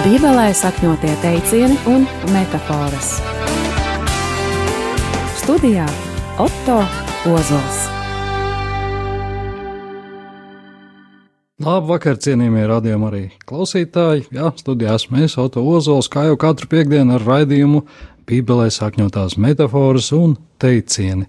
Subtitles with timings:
[0.00, 3.18] Bībelē sakņotie teicieni un metafāras.
[5.36, 5.84] Studijā
[6.40, 6.78] Otto
[7.28, 7.82] Ozols.
[11.60, 14.24] Labvakar, cienījamie radījumi arī klausītāji.
[14.32, 17.82] Jā, studijā esmu es, Otto Ozols, kā jau katru piekdienu ar raidījumu
[18.24, 21.28] Bībelē sakņotās metafāras un teicieni.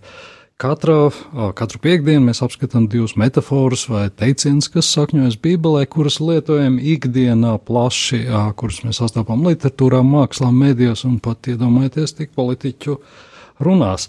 [0.62, 1.10] Katra,
[1.58, 8.20] katru piekdienu mēs apskatām divus metaforus vai teicienus, kas sakņojas Bībelē, kuras lietojam ikdienā plaši,
[8.62, 13.00] kurus mēs sastopam literatūrā, mākslā, medijos un pat iedomājieties tik politiķu
[13.66, 14.06] runās.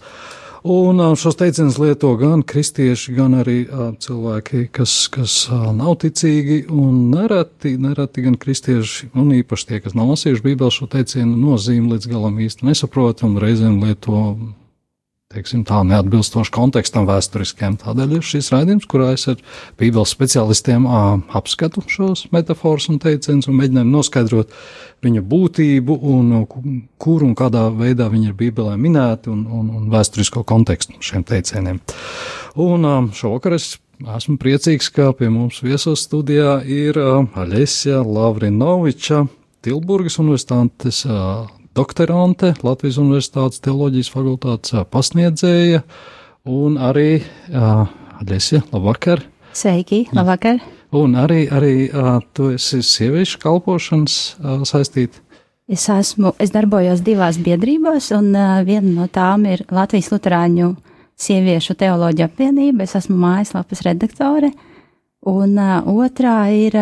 [0.69, 3.59] Un šos teicienus lieto gan kristieši, gan arī
[4.05, 10.13] cilvēki, kas, kas nav ticīgi, un nereti, nereti gan kristieši, un īpaši tie, kas nav
[10.13, 14.27] lasījuši Bībeli, šo teicienu nozīmi līdz galam īsti nesaprot, un reizēm lieto
[15.33, 17.77] teiksim, tā neatbilstoši kontekstam vēsturiskiem.
[17.83, 19.41] Tādēļ ir šis raidījums, kurā es ar
[19.81, 24.57] Bībeles speciālistiem apskatu šos metaforus un teicienus un mēģinājumu noskaidrot
[25.03, 26.33] viņa būtību un
[27.03, 31.81] kur un kādā veidā viņi ir Bībelē minēti un, un, un vēsturisko kontekstu šiem teicieniem.
[32.63, 32.87] Un
[33.17, 39.25] šovakar es esmu priecīgs, ka pie mums viesos studijā ir Aļesja Lavrinoviča
[39.63, 41.05] Tilburgas universitātes
[41.77, 45.83] doktorante, Latvijas Universitātes teoloģijas fakultātes pasniedzēja
[46.49, 49.25] un arī Aļesija, labvakar!
[49.57, 50.61] Sveiki, labvakar!
[50.93, 51.89] Un arī, arī
[52.37, 54.17] tu esi sieviešu kalpošanas
[54.69, 55.23] saistīta.
[55.73, 58.35] Es esmu, es darbojos divās biedrībās, un
[58.67, 60.75] viena no tām ir Latvijas Lutāņu
[61.17, 62.85] sieviešu teoloģija apvienība.
[62.85, 64.53] Es esmu mājaslapas redaktore,
[65.25, 66.77] un otrā ir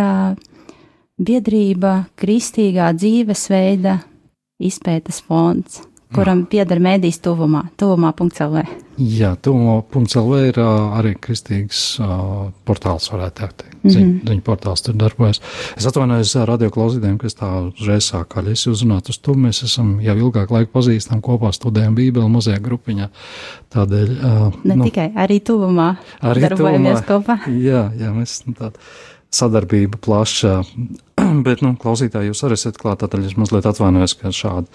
[1.20, 4.00] biedrība Kristīgā dzīvesveida
[4.60, 5.82] izpētes fonds,
[6.14, 8.62] kuram pieder mēdīs tuvumā, tuvumā.lv.
[9.00, 13.66] Jā, tuvumā.lv ir arī kristīgs uh, portāls, varētu teikt.
[13.80, 14.28] Ziņ, mm -hmm.
[14.28, 15.40] Ziņu portāls tur darbojas.
[15.76, 19.32] Es atvainojos radio klausītājiem, kas tā uzreiz sāk kaļas uzrunāt uz to.
[19.32, 23.08] Mēs esam jau ilgāk laiku pazīstam kopā studējam Bībeli mazajā grupiņā.
[23.72, 24.10] Tādēļ.
[24.10, 25.96] Uh, ne nu, tikai, arī tuvumā.
[26.20, 27.38] Arī darbojamies tuvumā.
[27.38, 27.38] kopā.
[27.48, 28.76] Jā, jā, mēs tāda
[29.30, 30.64] sadarbība plaša.
[31.46, 34.66] Bet, nu, klausītāji, jūs arī esat klāt, tad es mazliet atvainojos, ka šāda,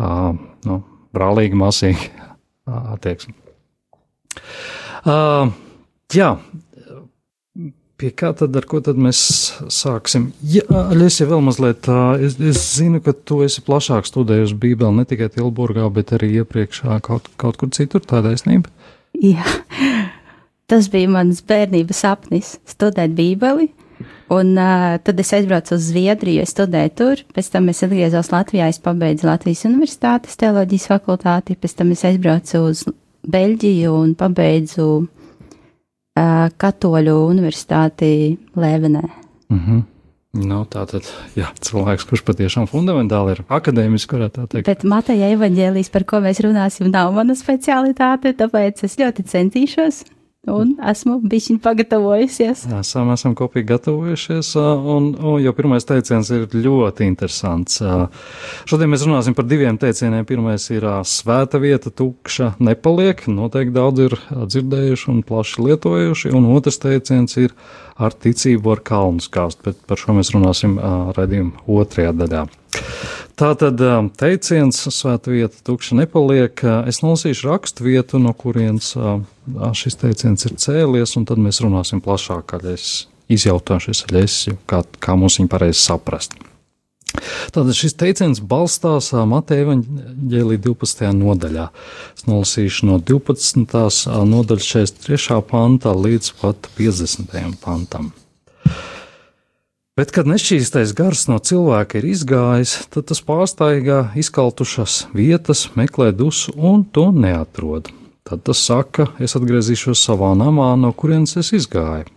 [0.00, 0.32] uh,
[0.68, 0.80] nu,
[1.16, 3.36] brālīga, masīga uh, attieksme.
[5.00, 5.50] Uh,
[6.14, 6.34] jā,
[8.00, 9.20] pie kā tad, ar ko tad mēs
[9.72, 10.30] sāksim?
[10.46, 10.64] Jā,
[10.96, 15.30] Ļesie, vēl mazliet, uh, es, es zinu, ka tu esi plašāk studējusi Bībeli ne tikai
[15.34, 18.72] Tilburgā, bet arī iepriekšā kaut, kaut kur citur, tā taisnība?
[19.20, 19.44] Jā,
[20.70, 23.68] tas bija mans bērnības sapnis- studēt Bībeli.
[24.30, 28.68] Un uh, tad es aizbraucu uz Zviedriju, es studēju tur, pēc tam es atgriezos Latvijā,
[28.70, 32.84] es pabeidzu Latvijas Universitātes teoloģijas fakultāti, pēc tam es aizbraucu uz
[33.30, 38.12] Beļģiju un pabeidzu uh, Katoļu universitāti
[38.56, 39.02] Lēvenē.
[39.50, 39.82] Mm -hmm.
[40.30, 44.66] Nu, tā tad jā, cilvēks, kurš patiešām fundamentāli ir akadēmisks, varētu tā teikt.
[44.66, 50.04] Bet Mateja evaņģēlijas, par ko mēs runāsim, nav mana specialitāte, tāpēc es ļoti centīšos
[50.48, 52.62] Un esmu bijusi pagatavojusies.
[52.78, 57.76] Esam, esam kopīgi gatavojušies, un, un jau pirmais teiciens ir ļoti interesants.
[58.70, 60.24] Šodien mēs runāsim par diviem teicieniem.
[60.24, 63.26] Pirmais ir svēta vieta, tukša nepaliek.
[63.28, 66.32] Noteikti daudz ir dzirdējuši un plaši lietojuši.
[66.32, 67.52] Un otrs teiciens ir
[68.00, 70.80] ar ticību ar kalnu skāst, bet par šo mēs runāsim
[71.20, 72.46] raidījuma otrajā daļā.
[73.40, 73.80] Tā tad
[74.20, 76.60] teiciens, svēta vieta, tukša nepaliek.
[76.90, 78.90] Es nolasīšu rakstu vietu, no kurienes
[79.80, 85.16] šis teiciens ir cēlies, un tad mēs runāsim plašāk, kā es izjautāšu lesu, kā, kā
[85.16, 86.36] mums viņu pareizi saprast.
[87.50, 91.08] Tātad šis teiciens balstās Mateja evaņģēlī 12.
[91.24, 91.70] nodaļā.
[92.12, 93.64] Es nolasīšu no 12.
[94.36, 95.40] nodaļas 43.
[95.48, 97.56] pantā līdz pat 50.
[97.64, 98.12] pantam.
[100.00, 106.54] Bet, kad nešķīstais gars no cilvēka ir izgājis, tad tas pārsteigā izkaltušas vietas, meklē dusu
[106.56, 107.90] un to neatrod.
[108.24, 112.08] Tad tas saka, es atgriezīšos savā namā, no kurienes es izgāju.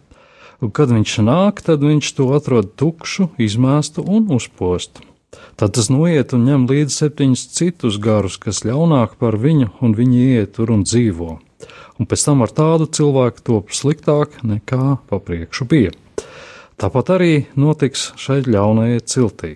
[0.64, 5.04] Un, kad viņš nāk, tad viņš to atrod tukšu, izmēstu un uzpostu.
[5.60, 10.24] Tad tas noiet un ņem līdzi septiņus citus garus, kas ļaunāk par viņu, un viņi
[10.38, 11.36] iet tur un dzīvo.
[12.00, 15.92] Un pēc tam ar tādu cilvēku top sliktāk nekā pa priekšu bija.
[16.78, 19.54] Tāpat arī notiks šai ļaunajai ciltī.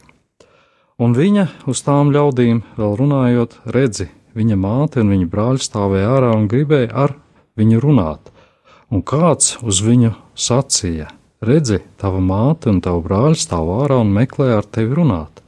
[0.97, 6.31] Un viņa uz tām ļaudīm vēl runājot, redzi, viņa māte un viņa brāļi stāvēja ārā
[6.37, 7.13] un gribēja ar
[7.57, 8.31] viņu runāt.
[8.93, 11.09] Un kāds uz viņu sacīja:
[11.43, 15.43] Redzi, tava māte un tava brāļi stāv ārā un meklē ar tevi runāt.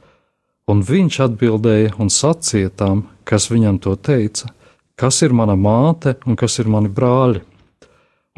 [0.70, 4.52] Un viņš atbildēja un sacīja tam, kas viņam to teica,
[4.94, 7.42] kas ir mana māte un kas ir mani brāļi.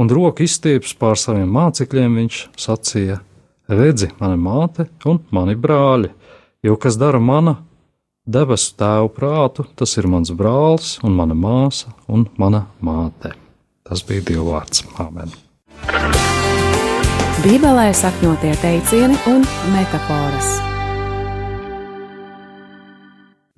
[0.01, 3.21] Un roku izstieps pār saviem mācekļiem, viņš sacīja:
[3.69, 6.13] Redzi, mana māte un mani brāļi,
[6.63, 7.57] Jo kas dara mana
[8.23, 13.35] debesu tēvu prātu, tas ir mans brālis un mana māsa un mana māte.
[13.83, 14.85] Tas bija Dieva vārds.
[15.03, 15.35] Āmen!
[17.43, 19.43] Bībelē sakņotie teicieni un
[19.75, 20.72] metafāras.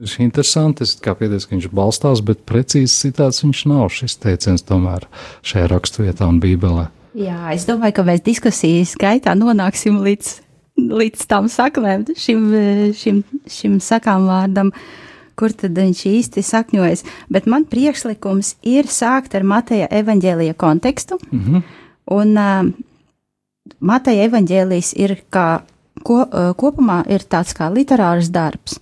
[0.05, 0.85] Ir interesanti.
[0.85, 3.89] Es kā pieteicu, ka viņš balstās, bet precīzi citāts viņš nav.
[3.95, 5.09] Šis teiciens tomēr
[5.47, 6.91] šajā raksturvietā un Bībelē.
[7.15, 10.31] Jā, es domāju, ka mēs diskusijas gaitā nonāksim līdz,
[10.83, 12.49] līdz tam saknēm, šim,
[12.99, 14.73] šim, šim sakām vārdam,
[15.39, 17.05] kur tad viņš īsti sakņojas.
[17.31, 21.21] Bet man priekšlikums ir sākt ar Mateja evaņģēlija kontekstu.
[21.31, 21.63] Mm -hmm.
[22.19, 22.73] Un uh,
[23.79, 25.63] Mateja evaņģēlijs ir kā,
[26.03, 28.81] ko, uh, kopumā ir tāds kā literārs darbs.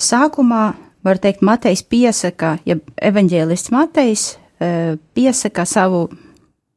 [0.00, 0.72] Sākumā,
[1.04, 6.06] var teikt, Matejs piesaka, ja evaņģēlists Matejs uh, piesaka savu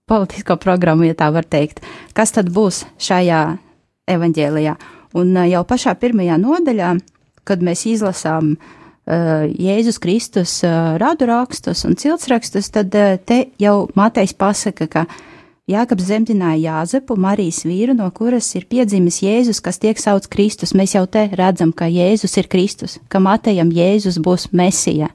[0.10, 1.82] politisko programmu, ja tā var teikt,
[2.16, 3.44] kas tad būs šajā
[4.12, 4.76] evaņģēlijā.
[5.20, 6.94] Un uh, jau pašā pirmajā nodaļā,
[7.48, 13.86] kad mēs izlasām uh, Jēzus Kristus uh, radu rakstus un ciltsrakstus, tad uh, te jau
[14.00, 15.08] Matejs pasaka, ka
[15.64, 20.74] Jākabs zemdināja Jāzepu, Marijas vīru, no kuras ir piedzimis Jēzus, kas tiek sauc Kristus.
[20.76, 25.08] Mēs jau te redzam, ka Jēzus ir Kristus, ka Matejam Jēzus būs Mesija.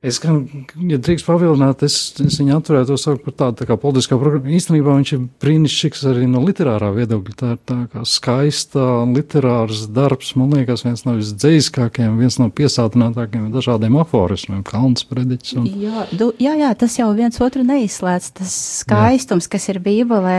[0.00, 0.46] Es, gan,
[0.88, 1.94] ja drīkst papildināt, es,
[2.24, 4.54] es viņu atturētu saukt par tādu tā kā politiskā programmu.
[4.56, 7.34] Īstenībā viņš ir brīnišķīgs arī no literārā viedokļa.
[7.36, 13.50] Tā ir tā kā skaista literārs darbs, man liekas, viens no visdzējiskākajiem, viens no piesātinātākajiem
[13.52, 15.58] dažādiem aforismiem, kalns prediķis.
[15.60, 15.68] Un...
[15.84, 19.52] Jā, du, jā, jā, tas jau viens otru neizslēdz, tas skaistums, jā.
[19.58, 20.38] kas ir bībelē,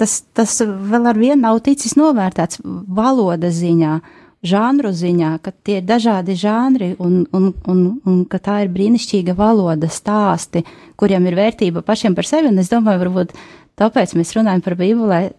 [0.00, 3.98] tas, tas vēl ar vienu nav ticis novērtēts valodas ziņā
[4.46, 9.34] žanru ziņā, ka tie ir dažādi žanri un, un, un, un ka tā ir brīnišķīga
[9.36, 10.64] valoda, stāsti,
[11.00, 12.48] kuriem ir vērtība pašiem par sevi.
[12.48, 13.34] Un es domāju, varbūt
[13.80, 15.32] tāpēc mēs runājam par Bībelē e,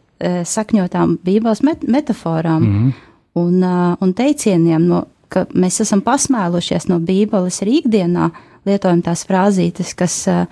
[0.45, 2.93] sakņotām Bībeles met metaforām mm -hmm.
[3.41, 8.29] un, uh, un teicieniem, no, ka mēs esam pasmēlušies no Bībeles arī ikdienā,
[8.65, 10.45] lietojam tās frāzītes, kas uh,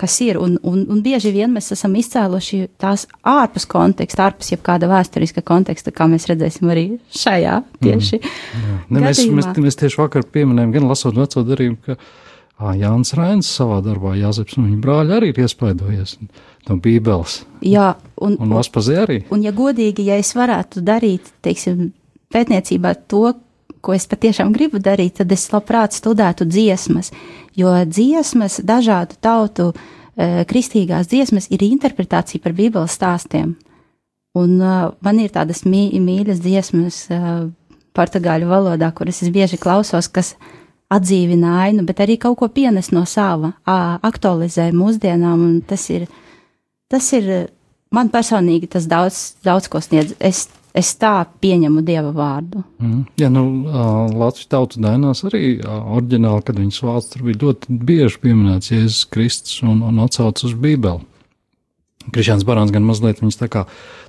[0.00, 4.88] kas ir, un, un, un bieži vien mēs esam izcēluši tās ārpus konteksta, ārpus jebkāda
[4.90, 8.18] vēsturiska konteksta, kā mēs redzēsim arī šajā tieši.
[8.22, 8.80] Mm.
[8.88, 13.52] Ne, mēs, mēs, mēs tieši vakar pieminējām, gan lasot veco darījumu, ka ā, Jānis Rains
[13.60, 16.16] savā darbā, Jāzeps un viņa brāļi arī ir iespaidojies
[16.68, 17.42] no Bībeles.
[17.66, 17.92] Jā,
[18.22, 19.22] un, un Vaspazē arī.
[19.34, 21.90] Un, ja godīgi, ja es varētu darīt, teiksim,
[22.32, 23.34] pētniecībā to,
[23.82, 27.10] ko es patiešām gribu darīt, tad es labprāt studētu dziesmas,
[27.58, 33.54] jo dziesmas, dažādu tautu e, kristīgās dziesmas ir interpretācija par Bībeles stāstiem.
[34.32, 37.50] Un uh, man ir tādas mī, mīļas dziesmas uh,
[37.92, 40.32] portugāļu valodā, kuras es bieži klausos, kas
[40.92, 46.06] atdzīvina ainu, bet arī kaut ko pienes no sava, uh, aktualizē mūsdienām, un tas ir,
[46.88, 47.28] tas ir
[47.92, 50.16] man personīgi tas daudz, daudz ko sniedz.
[50.16, 52.62] Es Es tā pieņemu dieva vārdu.
[52.80, 53.02] Mm.
[53.20, 53.44] Jā, nu,
[54.16, 59.60] Latvijas tautas dainās arī oriģināli, kad viņas vārds tur bija ļoti bieži pieminēts Jēzus Kristus
[59.66, 61.04] un, un atsauc uz Bībeli.
[62.12, 63.66] Krišāns Barāns gan mazliet viņas tā kā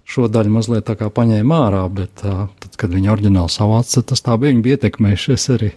[0.07, 4.39] šo daļu mazliet tā kā paņēma ārā, bet tad, kad viņa oriģināli savāca, tas tā
[4.39, 5.73] bija, viņi bija ietekmējušies arī.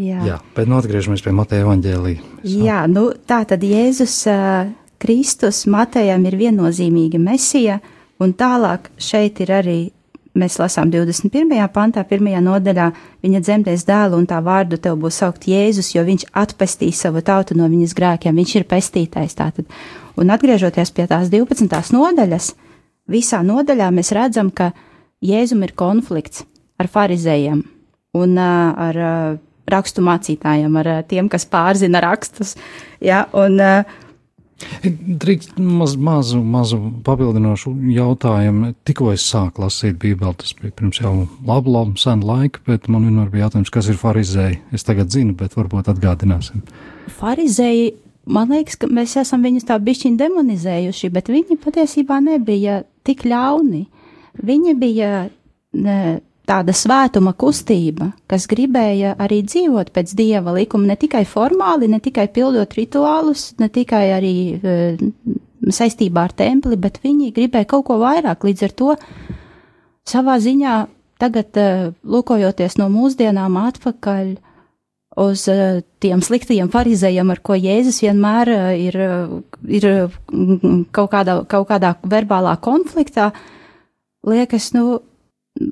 [0.00, 0.24] Jā.
[0.24, 2.14] Jā, bet nu atgriežamies pie Mateja evaņģēlī.
[2.48, 4.72] Jā, nu tā tad Jēzus uh,
[5.02, 9.78] Kristus Matejam ir viennozīmīgi mesija, uh, Un tālāk šeit ir arī,
[10.38, 11.50] mēs lasām 21.
[11.74, 12.28] pantā, 1.
[12.44, 12.88] nodaļā,
[13.24, 17.56] viņa dzemdēs dēlu un tā vārdu tev būs saukt Jēzus, jo viņš atpestīs savu tautu
[17.58, 19.66] no viņas grēkiem, viņš ir pestītais tātad.
[20.16, 21.66] Un atgriežoties pie tās 12.
[21.96, 22.52] nodaļas,
[23.10, 24.70] visā nodaļā mēs redzam, ka
[25.22, 26.44] Jēzum ir konflikts
[26.78, 27.62] ar farizējiem
[28.18, 29.36] un uh, ar uh,
[29.72, 32.56] rakstu mācītājiem, ar uh, tiem, kas pārzina rakstus.
[33.00, 34.00] Ja, un, uh,
[34.82, 38.72] Drīkst maz, mazu, mazu papildinošu jautājumu.
[38.86, 41.12] Tikko es sāku lasīt Bībeli, tas bija pirms jau
[41.46, 44.60] labu, labu senu laiku, bet man vienmēr bija jautājums, kas ir farizēji.
[44.74, 46.64] Es tagad zinu, bet varbūt atgādināsim.
[47.18, 47.92] Farizēji,
[48.26, 53.86] man liekas, ka mēs esam viņus tā bišķiņ demonizējuši, bet viņi patiesībā nebija tik ļauni.
[54.42, 55.14] Viņi bija
[55.76, 55.98] ne,
[56.48, 62.26] tāda svētuma kustība, kas gribēja arī dzīvot pēc dieva likuma, ne tikai formāli, ne tikai
[62.34, 64.78] pildot rituālus, ne tikai arī e,
[65.70, 68.46] saistībā ar templi, bet viņi gribēja kaut ko vairāk.
[68.48, 68.96] Līdz ar to
[70.08, 70.78] savā ziņā
[71.22, 74.34] tagad, e, lūkojoties no mūsdienām atpakaļ
[75.22, 75.56] uz e,
[76.02, 79.00] tiem sliktajiem farizējiem, ar ko Jēzus vienmēr ir,
[79.78, 79.88] ir
[80.90, 83.30] kaut, kādā, kaut kādā verbālā konfliktā,
[84.26, 84.98] liekas, nu,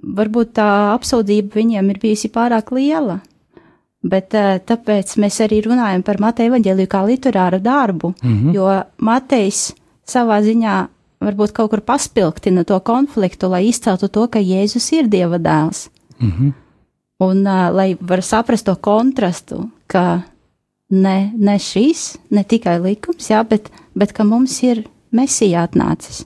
[0.02, 3.20] varbūt tā apsūdzība viņiem ir bijusi pārāk liela.
[4.00, 8.54] Bet eh, tāpēc mēs arī runājam par Mateja evaņģēliju kā literāru darbu, mm -hmm.
[8.54, 9.74] jo Matejs
[10.08, 10.76] savā ziņā
[11.20, 15.88] varbūt kaut kur paspilgtina to konfliktu, lai izceltu to, ka Jēzus ir Dieva dēls.
[16.18, 16.52] Mm -hmm.
[17.18, 20.22] Un, uh, lai var saprast to kontrastu, ka
[20.88, 26.24] ne, ne šis, ne tikai likums, jā, bet, bet ka mums ir mesija atnācis.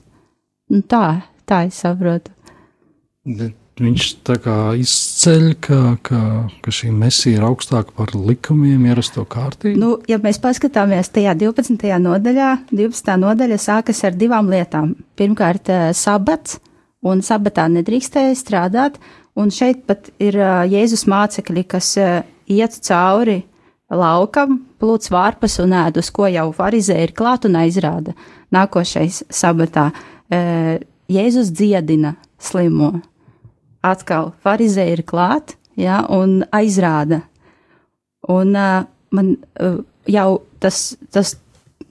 [0.69, 2.31] Nu, tā, tā es saprotu.
[3.25, 6.19] Viņš tā kā izceļ, ka, ka,
[6.63, 9.81] ka šī mesija ir augstāka par likumiem, ierasto kārtību.
[9.81, 11.89] Nu, ja mēs paskatāmies tajā 12.
[12.05, 13.17] nodaļā, 12.
[13.25, 14.93] nodaļa sākas ar divām lietām.
[15.19, 16.61] Pirmkārt, uh, sabats,
[17.05, 19.01] un sabatā nedrīkstēja strādāt,
[19.35, 20.37] Un šeit pat ir
[20.71, 23.41] Jēzus mācekļi, kas iet cauri
[23.91, 28.15] laukam, plūc vārpas un ēd, uz ko jau farizē ir klāt un aizrāda.
[28.55, 29.89] Nākošais sabatā
[31.11, 32.93] Jēzus dziedina slimo.
[33.85, 37.21] Atkal farizē ir klāt, ja, un aizrāda.
[38.31, 39.35] Un man
[40.09, 41.35] jau tas, tas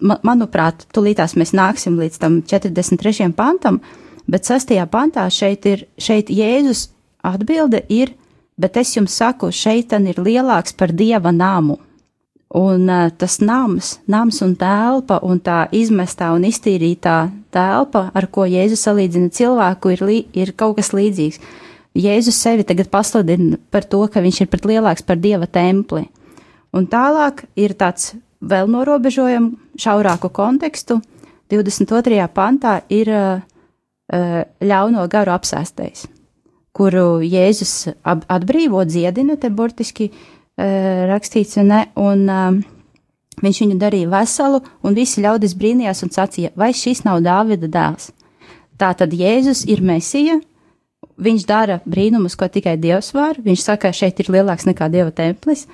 [0.02, 3.30] manuprāt, tulītās mēs nāksim līdz tam 43.
[3.36, 3.80] pantam,
[4.26, 4.74] bet 6.
[4.90, 6.88] pantā šeit ir, šeit Jēzus
[7.24, 8.12] Atbilde ir,
[8.60, 11.78] bet es jums saku, šeitan ir lielāks par dieva namu.
[12.54, 17.16] Un uh, tas nams, nams un telpa un tā izmestā un iztīrītā
[17.54, 20.04] telpa, ar ko Jēzus salīdzina cilvēku, ir,
[20.36, 21.40] ir kaut kas līdzīgs.
[21.94, 26.08] Jēzus sevi tagad pasludina par to, ka viņš ir pat lielāks par dieva templi.
[26.74, 30.98] Un tālāk ir tāds vēl norobežojam šaurāku kontekstu.
[31.52, 32.18] 22.
[32.34, 33.38] pantā ir uh,
[34.58, 36.08] ļauno garu apsēstais
[36.74, 42.56] kuru Jēzus atbrīvo, dziedina, te burtiski uh, rakstīts, ne, un uh,
[43.44, 48.10] viņš viņu darīja veselu, un visi ļaudis brīnījās un sacīja, vai šis nav Dāvida dēls.
[48.80, 50.40] Tā tad Jēzus ir Mesija,
[51.20, 55.66] viņš dara brīnumus, ko tikai Dievs var, viņš saka, šeit ir lielāks nekā Dieva templis,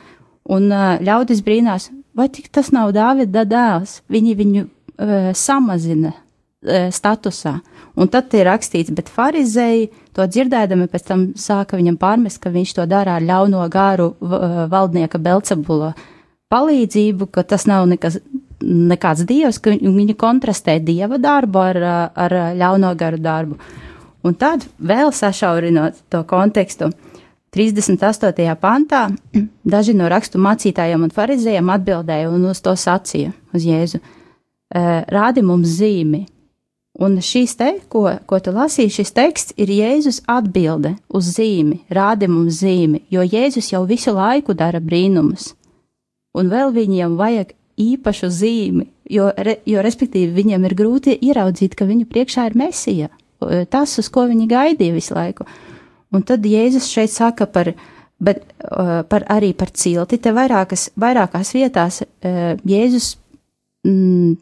[0.50, 7.58] un uh, ļaudis brīnās, vai tas nav Dāvida dēls, viņi viņu uh, samazina uh, statusā.
[8.00, 12.76] Un tad ir rakstīts, bet farizēji to dzirdēdami pēc tam sāka viņam pārmest, ka viņš
[12.78, 15.92] to dara ar ļauno gāru valdnieka Belcebula
[16.50, 18.18] palīdzību, ka tas nav nekas,
[18.62, 21.80] nekāds dievs, ka viņi kontrastē dieva darbu ar,
[22.14, 23.58] ar ļauno garu darbu.
[24.26, 26.90] Un tad vēl sašaurinot to kontekstu,
[27.56, 28.56] 38.
[28.60, 29.06] pantā
[29.64, 33.98] daži no rakstu mācītājiem un farizējiem atbildēja un uz to sacīja uz Jēzu:
[35.10, 36.26] Rādi mums zīmi,
[37.00, 42.26] Un šīs te, ko, ko tu lasīji, šis teksts ir Jēzus atbilde uz zīmi, rādi
[42.28, 45.54] mums zīmi, jo Jēzus jau visu laiku dara brīnumus.
[46.36, 51.86] Un vēl viņiem vajag īpašu zīmi, jo, re, jo respektīvi viņiem ir grūti ieraudzīt, ka
[51.88, 53.08] viņu priekšā ir mesija,
[53.70, 55.46] tas, uz ko viņi gaidīja visu laiku.
[56.14, 57.72] Un tad Jēzus šeit saka par,
[58.18, 58.42] bet,
[59.10, 63.14] par arī par cilti, te vairākas, vairākās vietās Jēzus
[63.86, 64.34] mm,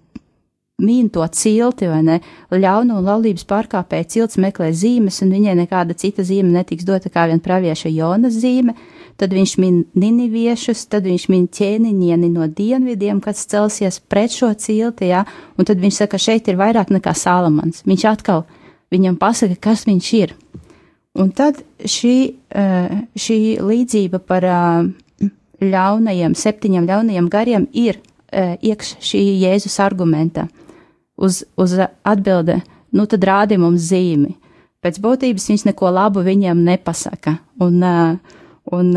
[0.78, 2.16] mīn to cilti, vai ne?
[2.54, 7.26] Ļauno un laulības pārkāpēja cilts meklē zīmes, un viņai nekāda cita zīme netiks dota kā
[7.30, 8.76] vien pravieša Jonas zīme.
[9.18, 15.10] Tad viņš min niniviešus, tad viņš min ķēniņieni no dienvidiem, kas celsies pret šo cilti,
[15.10, 15.24] jā,
[15.58, 17.82] un tad viņš saka, šeit ir vairāk nekā Salamans.
[17.88, 18.44] Viņš atkal
[18.92, 20.34] viņam pasaka, kas viņš ir.
[21.18, 25.30] Un tad šī, eh, šī līdzība par eh,
[25.60, 27.98] ļaunajiem, septiņiem ļaunajiem gariem ir
[28.30, 30.46] eh, iekš šī Jēzus argumenta
[31.16, 32.60] uz, uz atbildi,
[32.92, 34.36] nu tad rādi mums zīmi.
[34.78, 37.34] Pēc būtības viņš neko labu viņiem nepasaka.
[37.58, 37.82] Un,
[38.70, 38.90] un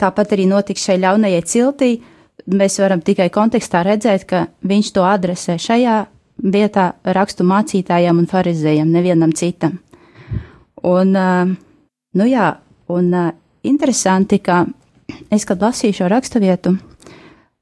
[0.00, 1.90] tāpat arī notiks šai ļaunajai ciltī.
[2.50, 6.00] Mēs varam tikai kontekstā redzēt, ka viņš to adresē šajā
[6.42, 9.78] vietā rakstu mācītājiem un farizējiem, nevienam citam.
[10.86, 11.12] Un,
[12.16, 12.50] nu jā,
[12.88, 13.10] un
[13.66, 14.64] interesanti, ka
[15.30, 16.76] es, kad lasīju šo raksturvietu,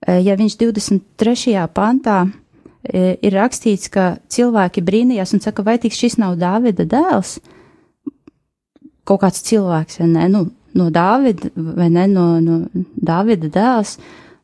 [0.06, 1.56] ja viņš 23.
[1.74, 2.20] pantā
[2.88, 7.38] ir rakstīts, ka cilvēki brīnījās un saka, vai tik šis nav Dāvida dēls?
[9.08, 10.44] Kaut kāds cilvēks, vai ne, nu,
[10.78, 12.60] no Dāvida, vai ne, no, no
[12.94, 13.96] Dāvida dēls,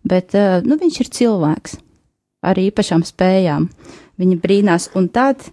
[0.04, 0.34] bet,
[0.66, 1.78] nu, viņš ir cilvēks
[2.44, 3.68] ar īpašām spējām.
[4.20, 5.48] Viņi brīnās, un tad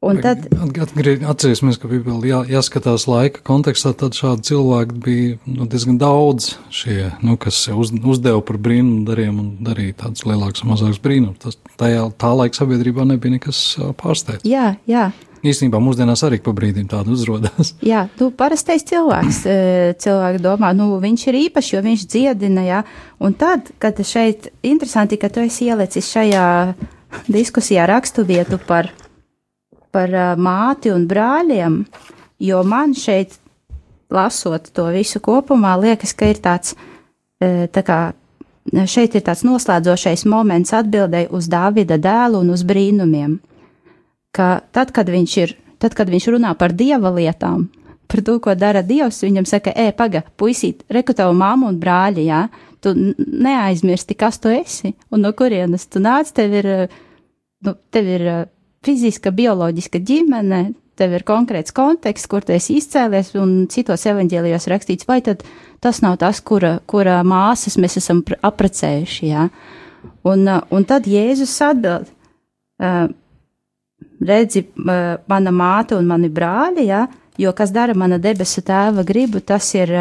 [0.00, 5.98] Un tad atcerēsimies, ka bija jā, jāskatās laika kontekstā, tad šādi cilvēki bija nu, diezgan
[6.00, 11.02] daudz, šie, nu, kas uz, uzdeva par brīnumu dariem un darīja tādus lielākus un mazākus
[11.04, 11.42] brīnumus.
[11.42, 13.60] Tas tajā, tā laika sabiedrībā nebija nekas
[14.00, 14.48] pārsteidzošs.
[14.48, 15.10] Jā, jā.
[15.44, 17.74] Īstenībā mūsdienās arī pa brīdim tāda uzrādās.
[17.84, 19.42] Jā, tu parastais cilvēks.
[20.00, 22.80] Cilvēki domā, nu, viņš ir īpašs, jo viņš dziedina, jā.
[23.20, 26.48] Un tad, kad šeit interesanti, ka tu esi ielicis šajā
[27.28, 28.90] diskusijā rakstu vietu par
[29.90, 31.82] par māti un brāļiem,
[32.42, 33.36] jo man šeit,
[34.10, 36.74] lasot to visu kopumā, liekas, ka ir tāds,
[37.40, 37.98] tā kā
[38.90, 43.38] šeit ir tāds noslēdzošais moments atbildēji uz Dāvida dēlu un uz brīnumiem,
[44.34, 47.68] ka tad, kad viņš ir, tad, kad viņš runā par dieva lietām,
[48.10, 52.26] par to, ko dara Dievs, viņam saka, ej, paga, puisīt, reku tavu māmu un brāļi,
[52.26, 52.44] jā,
[52.82, 56.70] tu neaizmirsti, kas tu esi un no kurienes tu nāc, tev ir,
[57.66, 58.26] nu, tev ir
[58.86, 60.62] fiziska, bioloģiska ģimene,
[61.00, 65.44] tev ir konkrēts konteksts, kur tu esi izcēlies, un citos evaņģēlijos rakstīts, vai tad
[65.80, 69.48] tas nav tas, kura, kura māsas mēs esam aprecējuši, jā.
[70.28, 72.10] Un, un tad Jēzus atbild,
[74.20, 77.04] redzi, mana māte un mani brāļi, jā,
[77.40, 79.92] jo kas dara mana debesu tēva gribu, tas ir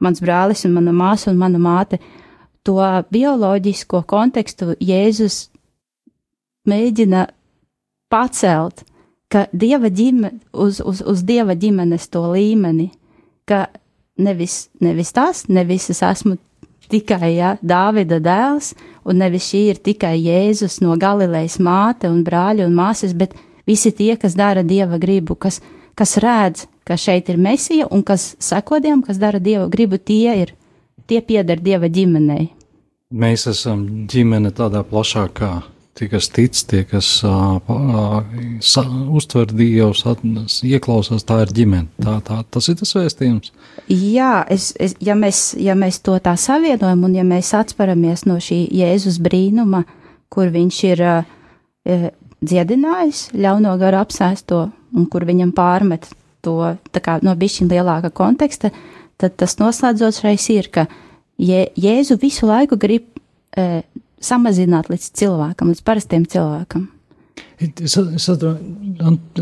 [0.00, 2.00] mans brālis un mana māsa un mana māte.
[2.66, 2.80] To
[3.12, 5.48] bioloģisko kontekstu Jēzus
[6.68, 7.26] mēģina
[8.12, 8.84] pacelt,
[9.28, 12.90] ka dieva ģimene, uz, uz, uz dieva ģimenes to līmeni,
[13.48, 13.66] ka
[14.20, 16.36] nevis, nevis tas, nevis es esmu
[16.88, 18.72] tikai ja, Dāvida dēls,
[19.04, 23.36] un nevis šī ir tikai Jēzus no Galilejas māte un brāļi un māsas, bet
[23.68, 25.60] visi tie, kas dara dieva gribu, kas,
[25.98, 30.54] kas redz, ka šeit ir mesija un kas sekodiem, kas dara dieva gribu, tie ir,
[31.10, 32.48] tie pieder dieva ģimenei.
[33.08, 35.52] Mēs esam ģimene tādā plašākā
[35.98, 40.04] tie, kas tic, tie, kas uh, uh, uztver Dievs,
[40.66, 41.88] ieklausās, tā ir ģimene.
[42.04, 43.52] Tā, tā, tas ir tas vēstījums.
[43.90, 48.38] Jā, es, es, ja, mēs, ja mēs to tā savienojam un ja mēs atsperamies no
[48.42, 49.84] šī Jēzus brīnuma,
[50.30, 52.10] kur viņš ir uh,
[52.44, 56.08] dziedinājis ļauno garu apsēsto un kur viņam pārmet
[56.44, 56.60] to
[57.02, 58.70] kā, no bišķiņa lielāka konteksta,
[59.18, 60.86] tad tas noslēdzošais ir, ka
[61.38, 63.04] Jē, Jēzu visu laiku grib
[63.54, 63.82] e,
[64.18, 66.88] samazināt līdz cilvēkam, līdz parastiem cilvēkam.
[67.58, 68.26] Es, es,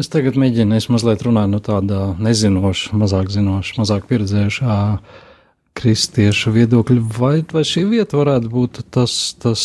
[0.00, 4.76] es tagad mēģinu, es mazliet runāju no tāda nezinoša, mazāk zinoša, mazāk pieredzējušā
[5.76, 9.64] kristiešu viedokļa, vai, vai šī vieta varētu būt tas, tas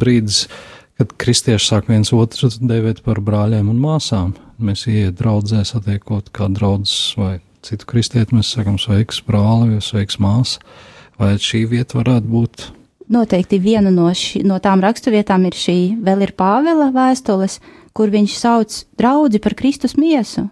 [0.00, 0.46] brīdis,
[1.02, 4.36] kad kristieši sāk viens otru devēt par brāļiem un māsām.
[4.62, 10.62] Mēs ieiet draudzē, satiekot kā draudzes vai citu kristieti, mēs sakam sveiks brāli sveiks māsa,
[11.18, 12.70] vai šī vieta varētu būt
[13.12, 17.58] Noteikti viena no, ši, no tām raksturvietām ir šī, vēl ir Pāvela vēstules,
[17.92, 20.46] kur viņš sauc draudzi par Kristus miesu.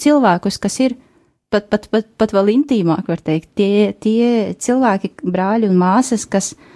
[0.00, 0.96] Cilvēkus, kas ir
[1.52, 6.50] pat, pat, pat, pat vēl intīmāk, var teikt, tie, tie cilvēki, brāļi un māsas, kas
[6.56, 6.69] uh,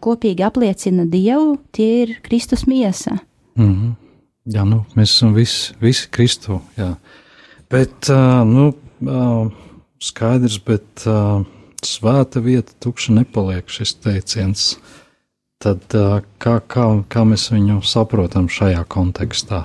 [0.00, 3.18] kopīgi apliecina Dievu, tie ir Kristus miesa.
[3.56, 3.92] Mm -hmm.
[4.54, 6.94] Jā, nu, mēs esam visi, visi Kristu, jā.
[7.70, 9.52] Bet, uh, nu, uh,
[10.00, 11.06] skaidrs, bet.
[11.84, 14.78] Svēta vieta, tukša nepaliek šis teiciens.
[15.60, 15.84] Tad
[16.40, 19.64] kā, kā, kā mēs viņu saprotam šajā kontekstā?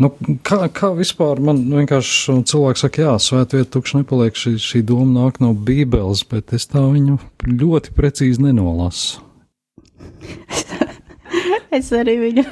[0.00, 0.08] Nu,
[0.46, 5.26] kā, kā vispār man vienkārši cilvēks saka, jā, svēta vieta tukša nepaliek, šī, šī doma
[5.26, 9.20] nāk no Bībeles, bet es tā viņu ļoti precīzi nenolasu.
[11.78, 12.44] es arī viņu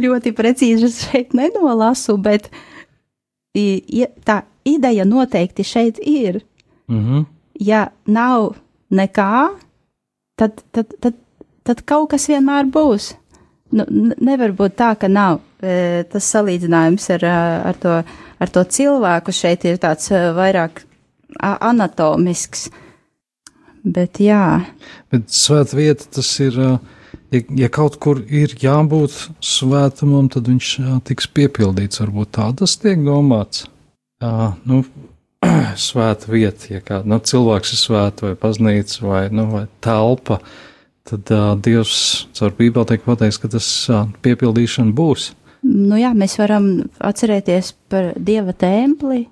[0.00, 2.50] ļoti precīzi šeit nenolasu, bet
[4.24, 6.42] tā ideja noteikti šeit ir.
[6.90, 7.28] Mm -hmm
[7.60, 8.54] ja nav
[8.90, 9.54] nekā,
[10.40, 11.18] tad, tad, tad,
[11.66, 13.12] tad kaut kas vienmēr būs.
[13.76, 13.84] Nu,
[14.18, 15.44] nevar būt tā, ka nav.
[15.62, 17.26] E, tas salīdzinājums ar,
[17.70, 17.98] ar, to,
[18.40, 20.82] ar to cilvēku šeit ir tāds e, vairāk
[21.38, 22.70] anatomisks.
[23.84, 24.60] Bet jā.
[25.12, 26.58] Bet svēta vieta tas ir.
[27.30, 29.14] Ja, ja kaut kur ir jābūt
[29.44, 30.72] svētumam, tad viņš
[31.08, 32.02] tiks piepildīts.
[32.02, 33.68] Varbūt tā tas tiek domāts.
[34.20, 34.82] Uh, nu,
[35.88, 40.40] svēta vieta, ja kā nu, cilvēks ir svēta vai baznīca vai, nu, vai telpa,
[41.08, 45.30] tad uh, Dievs caur Bībeli tiek pateikts, ka tas uh, piepildīšana būs.
[45.64, 46.68] Nu jā, mēs varam
[47.04, 49.26] atcerēties par Dieva templi,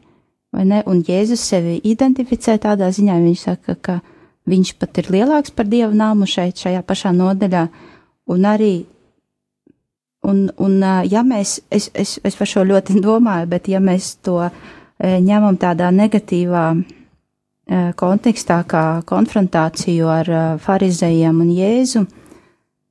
[0.53, 3.99] vai ne, un Jēzus sevi identificē tādā ziņā, viņš saka, ka
[4.49, 7.67] viņš pat ir lielāks par Dieva nāmu šeit, šajā pašā nodaļā,
[8.35, 8.77] un arī
[10.29, 14.41] Un, un ja mēs, es, es, es par šo ļoti domāju, bet ja mēs to
[14.99, 16.65] ņemam tādā negatīvā
[18.01, 20.31] kontekstā, kā konfrontāciju ar
[20.65, 22.05] farizējiem un Jēzu,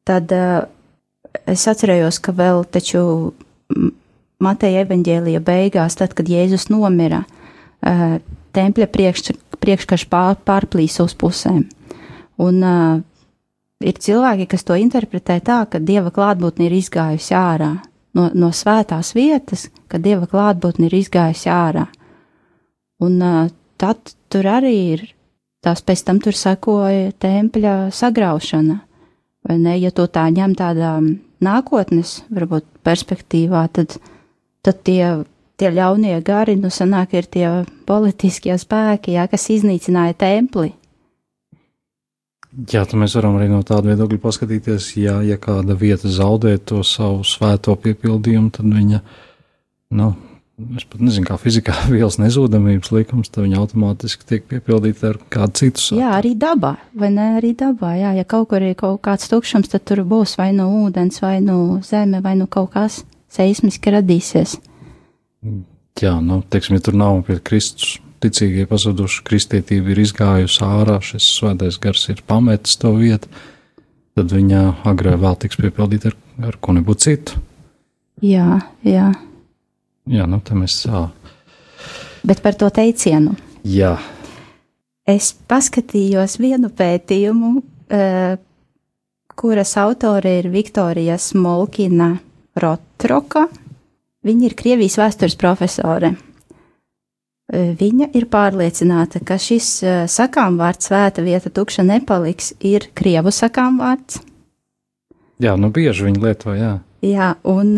[0.07, 3.01] tad es atcerējos, ka vēl taču
[4.39, 7.23] Mateja evaņģēlija beigās, tad, kad Jēzus nomira,
[8.53, 9.33] tempļa priekš,
[9.67, 11.65] priekškarš pār, pārplīs uz pusēm.
[12.41, 13.03] Un uh,
[13.83, 17.75] ir cilvēki, kas to interpretē tā, ka dieva klātbūtne ir izgājusi ārā
[18.17, 21.85] no, no svētās vietas, ka dieva klātbūtne ir izgājusi ārā.
[23.03, 23.21] Un
[23.77, 25.05] tad tur arī ir,
[25.61, 28.79] tās pēc tam tur sekoja tempļa sagraušana.
[29.47, 30.97] Vai ne, ja to tā ņem tādā
[31.43, 33.99] nākotnes, varbūt perspektīvā, tad,
[34.65, 35.03] tad tie,
[35.57, 37.47] tie ļaunie gari, nu sanāk, ir tie
[37.89, 40.73] politiskie spēki, jā, kas iznīcināja templi.
[42.57, 46.81] Jā, tad mēs varam arī no tāda viedokļa paskatīties, ja, ja kāda vieta zaudē to
[46.85, 49.01] savu svēto piepildījumu, tad viņa,
[49.99, 50.07] nu,
[50.79, 55.61] es pat nezinu, kā fizikā vielas nezudamības likums, tad viņi automātiski tiek piepildīti ar kādu
[55.61, 56.01] citu saturu.
[56.01, 57.27] Jā, arī dabā, vai ne?
[57.37, 58.15] Arī dabā, jā.
[58.17, 61.77] Ja kaut kur ir kaut kāds tukšums, tad tur būs vai nu ūdens, vai nu
[61.85, 63.03] zeme, vai nu kaut kas
[63.37, 64.57] seismiski radīsies.
[66.01, 71.25] Jā, nu, teiksim, ja tur nav pie Kristus ticīgie pazuduši, kristietība ir izgājusi ārā, šis
[71.37, 73.29] svētais gars ir pametis to vietu,
[74.17, 76.17] tad viņa agrāk vēl tiks piepildīta ar,
[76.49, 77.41] ar ko nebūtu citu.
[78.25, 79.11] Jā, jā.
[80.09, 81.07] Jā, nu, tā mēs tā.
[82.25, 83.35] Bet par to teicienu.
[83.67, 83.97] Jā,
[85.07, 87.61] Es paskatījos vienu pētījumu,
[89.39, 92.09] kuras autore ir Viktorija Smolkina
[92.59, 93.45] Rotroka.
[94.27, 96.15] Viņa ir Krievijas vēstures profesore.
[97.47, 99.69] Viņa ir pārliecināta, ka šis
[100.11, 104.19] sakāmvārds svēta vieta tukša nepaliks, ir krievu sakāmvārds.
[105.39, 106.73] jā, nu bieži viņi lieto, jā.
[107.05, 107.71] Jā, un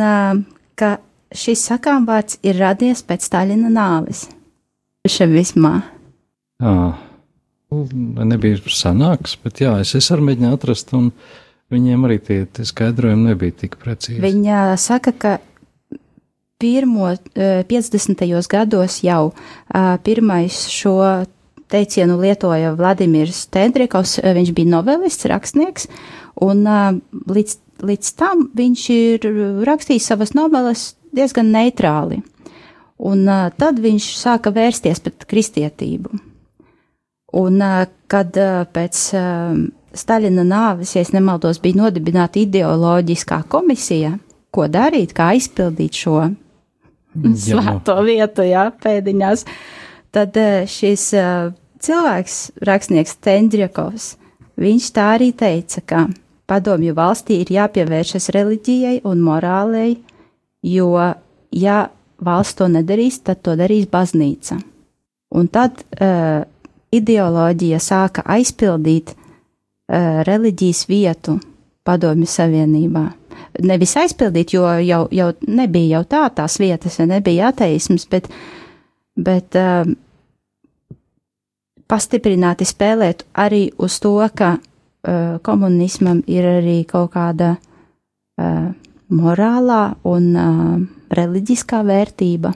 [0.79, 0.89] ka
[1.35, 4.25] šis sakāmvārds ir radies pēc Staļina nāves.
[5.05, 5.75] Ševismā.
[6.63, 6.79] jā.
[7.69, 11.11] Vai nebija sanāks, bet jā, es, es arī mēģināju atrast, un
[11.69, 14.17] viņiem arī tie, tie skaidrojumi nebija tik precīzi.
[14.23, 15.35] Viņa saka, ka
[16.59, 18.47] pirmo eh, 50.
[18.49, 20.99] gados jau eh, pirmais šo
[21.71, 25.87] teicienu lietoja Vladimirs Tendrikovs, eh, viņš bija novelists, rakstnieks,
[26.43, 26.99] un eh,
[27.31, 27.55] līdz,
[27.87, 29.29] līdz tam viņš ir
[29.69, 32.19] rakstījis savas noveles diezgan neitrāli.
[32.99, 33.23] Un
[33.55, 36.17] tad viņš sāka vērsties pret kristietību.
[37.39, 37.61] Un,
[38.11, 38.35] kad
[38.75, 39.03] pēc
[39.95, 44.17] Staļina nāves, ja nemaldos, bija nodibināta ideoloģiskā komisija,
[44.51, 46.25] ko darīt, kā aizpildīt šo
[47.15, 49.45] svēto vietu, jā, pēdiņās,
[50.15, 51.51] tad uh, šis uh,
[51.83, 54.13] cilvēks, rakstnieks Tendrjakovs,
[54.59, 56.07] viņš tā arī teica, ka
[56.49, 59.99] padomju valstī ir jāpievēršas reliģijai un morālei,
[60.65, 60.91] jo,
[61.51, 61.79] ja
[62.25, 64.59] valsts to nedarīs, tad to darīs baznīca.
[65.29, 66.41] Un tad uh,
[66.91, 71.37] ideoloģija sāka aizpildīt uh, reliģijas vietu
[71.85, 73.05] padomju savienībā.
[73.65, 78.29] Nevis aizpildīt, jo jau, jau nebija jau tā tās vietas, ja nebija ateisms, bet,
[79.17, 79.89] bet uh,
[81.89, 88.69] pastiprināti spēlēt arī uz to, ka uh, komunismam ir arī kaut kāda uh,
[89.09, 90.79] morālā un uh,
[91.17, 92.53] reliģiskā vērtība.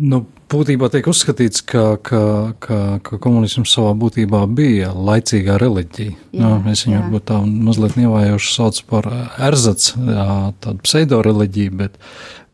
[0.00, 2.20] Nu, būtībā tiek uzskatīts, ka, ka,
[2.62, 6.14] ka, ka komunisms savā būtībā bija laicīgā reliģija.
[6.32, 7.02] Jā, nu, es viņu jā.
[7.04, 9.08] varbūt tā mazliet nievājoši saucu par
[9.50, 10.26] erzats, jā,
[10.64, 12.00] tādu pseido reliģiju, bet,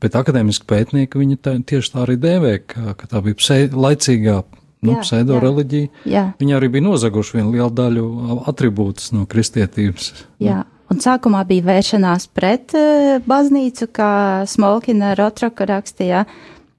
[0.03, 4.41] bet akadēmiski pētnieki viņu tā, tieši tā arī dēvē, ka, ka tā bija pse, laicīgā
[4.87, 5.43] nu, Jā, pseido jā.
[5.47, 5.93] reliģija.
[6.17, 8.09] Jā, Viņi arī bija nozaguši vienu lielu daļu
[8.51, 10.13] atribūtus no kristietības.
[10.43, 10.65] jā.
[10.87, 14.11] Un sākumā bija vēršanās pret uh, baznīcu, kā
[14.47, 16.21] Smolkina Rotroka rakstīja.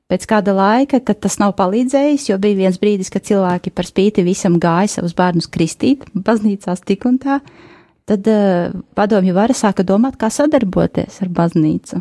[0.07, 4.23] Pēc kāda laika, kad tas nav palīdzējis, jo bija viens brīdis, kad cilvēki par spīti
[4.23, 7.41] visam gāja savus bērnus kristīt, baznīcās tik un tā,
[8.07, 11.99] tad uh, padomju vara sāka domāt, kā sadarboties ar baznīcu.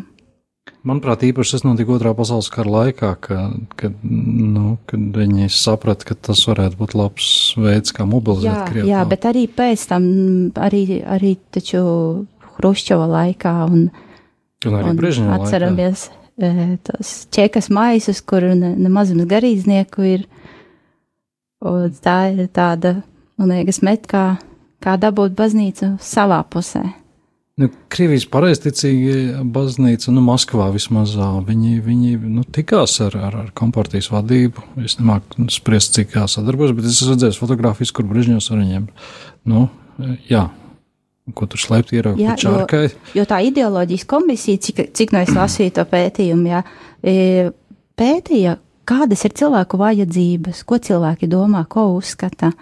[0.87, 6.15] Manuprāt, īpaši tas notika otrā pasaules kara laikā, kad, kad, nu, kad viņi saprata, ka
[6.29, 10.45] tas varētu būt labs veids, kā mobilizēt Jā, Krievu jā, bet arī pēc tam, mm,
[10.63, 11.81] arī, arī taču
[12.55, 13.89] Hruščova laikā un,
[14.65, 16.26] Un un Brežņeva laikā.
[16.37, 20.27] Tos čekas maisus, kur ne, nemazums garīdznieku ir.
[21.65, 22.99] Un tā ir tāda,
[23.41, 24.37] man liekas, met kā,
[24.83, 26.83] kā dabūt baznīcu savā pusē.
[27.57, 31.15] Nu, Krievijas pareizticīgie baznīca, nu, Maskavā vismaz,
[31.47, 34.61] viņi, viņi nu, tikās ar, ar, ar kompartijas vadību.
[34.85, 38.61] Es nemāku nu, spriest, cik kā sadarbojas, bet es esmu redzējis fotogrāfijas, kur Brežņevs ar
[38.61, 38.85] viņiem,
[39.49, 39.65] nu,
[40.29, 40.43] jā,
[41.35, 42.85] ko tur slēpt pa čārkai.
[43.17, 46.63] Jo tā ideoloģijas komisija, cik, cik no es lasīju to pētījumu, jā,
[47.03, 47.15] e,
[47.99, 52.53] pētīja, kādas ir cilvēku vajadzības, ko cilvēki domā, ko uzskata.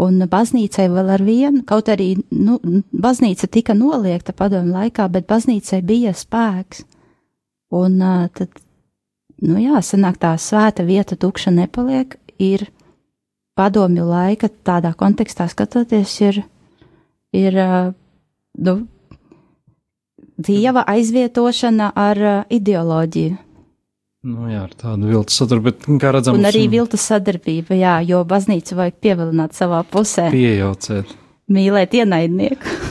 [0.00, 2.56] Un baznīcai vēl ar vienu, kaut arī nu,
[2.92, 6.86] baznīca tika noliegta padomu laikā, bet baznīcai bija spēks.
[7.76, 7.98] Un
[8.34, 8.62] tad,
[9.44, 12.64] nu jā, sanāk tā svēta vieta tukša nepaliek, ir
[13.60, 16.40] padomju laika tādā kontekstā skatoties, ir,
[17.36, 17.60] ir
[18.58, 18.80] nu,
[20.40, 23.36] dieva aizvietošana ar uh, ideoloģiju.
[24.20, 28.20] Nu, jā, ar tādu viltu saturu, bet, kā redzam, Un arī viltus sadarbība, jā, jo
[28.28, 31.14] baznīcu vajag pievilināt savā pusē, pieejaucēt.
[31.48, 32.74] mīlēt ienaidnieku.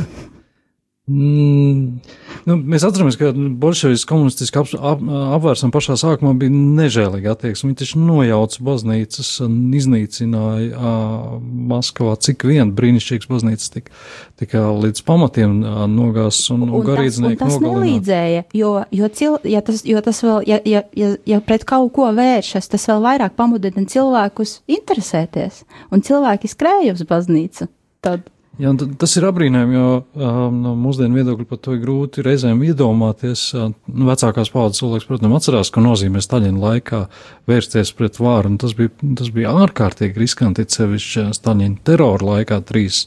[1.09, 2.01] Mm,
[2.45, 5.01] nu, mēs atceramies, ka bolševiks komunistiski ap, ap,
[5.39, 7.71] apvērsuma pašā sākumā bija nežēlīga attieksme.
[7.71, 11.33] Viņi taču nojauca baznīcas un iznīcināja uh,
[11.71, 13.95] Maskavā, cik vien brīnišķīgs baznīcas tika,
[14.37, 19.13] tika līdz pamatiem uh, nogās un, un, un garīdznieki tas, un tas nelīdzēja, jo, jo,
[19.17, 22.85] cil, ja tas, jo tas vēl, ja, ja, ja, ja pret kaut ko vēršas, tas
[22.91, 27.73] vēl vairāk pamudina cilvēkus interesēties, un cilvēki skrēja uz baznīcu.
[28.05, 32.59] Tad Jā, tas ir apbrīnojami, jo um, no mūsdienu viedokļa par to ir grūti reizēm
[32.67, 33.43] iedomāties.
[33.55, 36.99] Uh, vecākās paudzes cilvēks, protams, atcerās, ko nozīmē Staļina laikā
[37.47, 43.05] vērsties pret vāru, un tas bija, tas bija ārkārtīgi riskanti, sevišķi Staļina terora laikā 3.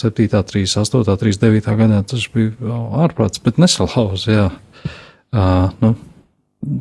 [0.00, 4.48] 7, 3, 8, 3, 9 gadā tas bija ārprāts, bet nesalauz, jā.
[5.30, 5.92] Uh, nu,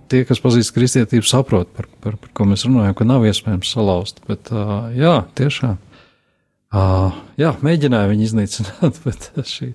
[0.09, 4.21] tie, kas pazīst kristietību, saprot, par, par, par ko mēs runājam, ka nav iespējams salauzt,
[4.29, 5.77] bet uh, jā, tiešām.
[6.69, 9.71] Uh, jā, mēģināja viņu iznīcināt, bet šī,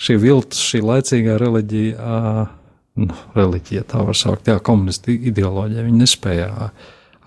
[0.00, 6.00] šī viltus, šī laicīgā reliģija, uh, nu, reliģija tā var saukt, jā, komunisti ideoloģija, viņi
[6.00, 6.70] nespēja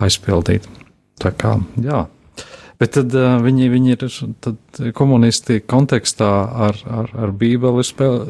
[0.02, 0.66] aizpildīt.
[1.22, 2.08] Tā kā, jā.
[2.82, 4.08] Bet tad uh, viņi, viņi ir
[4.42, 6.32] tad komunisti kontekstā
[6.70, 8.24] ar, ar, ar Bībeli spēl,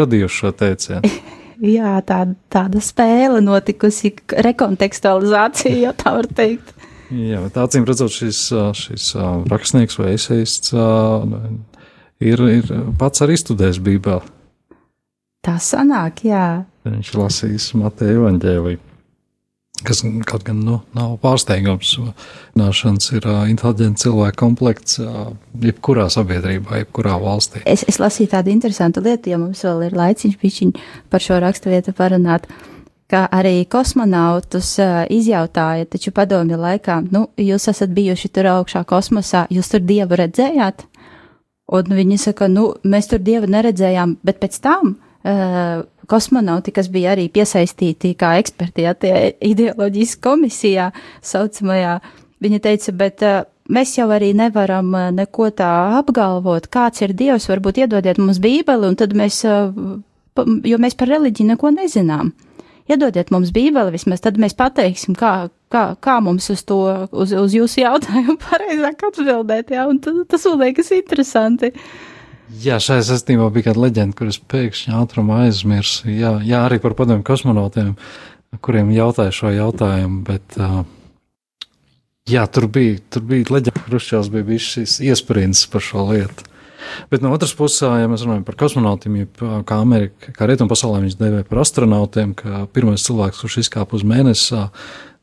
[0.00, 1.12] radījuši šo teicienu.
[1.58, 2.20] Jā, tā,
[2.54, 4.12] tāda spēle notikusi,
[4.46, 6.70] rekontekstualizācija, ja tā var teikt.
[7.08, 9.12] Jā, bet acīm redzot, šis, šis
[9.48, 10.74] rakstnieks vai eseists
[12.20, 12.68] ir, ir
[13.00, 14.34] pats arī studējis Bībeli.
[15.44, 16.66] Tā sanāk, jā.
[16.84, 18.80] Viņš lasīs Mateja evaņģēliju,
[19.86, 21.94] kas kaut gan nu, nav pārsteigums.
[22.58, 25.30] Nāšanas ir uh, inteliģents cilvēku komplekts uh,
[25.62, 27.62] jebkurā sabiedrībā, jebkurā valstī.
[27.70, 30.74] Es, es lasīju tādu interesantu lietu, ja mums vēl ir laiciņš pišķiņ
[31.12, 32.50] par šo raksturvietu parunāt.
[32.50, 32.77] Uh,
[33.08, 39.46] ka arī kosmonautus uh, izjautāja, taču padomju laikā, nu, jūs esat bijuši tur augšā kosmosā,
[39.52, 40.84] jūs tur dievu redzējāt?
[41.72, 47.14] Un viņi saka, nu, mēs tur dievu neredzējām, bet pēc tam uh, kosmonauti, kas bija
[47.16, 50.90] arī piesaistīti kā eksperti, ja tie ideoloģijas komisijā
[51.24, 51.98] saucamajā,
[52.44, 53.38] viņi teica, bet uh,
[53.72, 55.70] mēs jau arī nevaram neko tā
[56.02, 61.54] apgalvot, kāds ir dievs, varbūt iedodiet mums bībeli, un tad mēs, jo mēs par reliģiju
[61.54, 62.34] neko nezinām
[62.90, 65.32] iedodiet mums bībeli vismaz, tad mēs pateiksim, kā,
[65.72, 66.80] kā, kā mums uz to,
[67.12, 71.72] uz, uz jūsu jautājumu pareizāk atbildēt, jā, un tas, man liekas interesanti.
[72.64, 76.08] Jā, šajā saistībā bija kāda leģenda, kuras pēkšņi ātrumā aizmirsu.
[76.08, 77.90] Jā, jā, arī par padomju kosmonautiem,
[78.64, 80.80] kuriem jautāja šo jautājumu, bet uh,
[82.28, 86.48] jā, tur bija, tur bija leģenda, Hruščovs bija bijis šis iesprins par šo lietu.
[87.12, 89.20] Bet no otras puses, ja mēs runājam par kosmonautiem,
[89.68, 94.06] kā Amerika, kā rietumu pasaulē viņus devē par astronautiem, ka pirmais cilvēks, kurš izkāpa uz
[94.08, 94.64] mēnesi,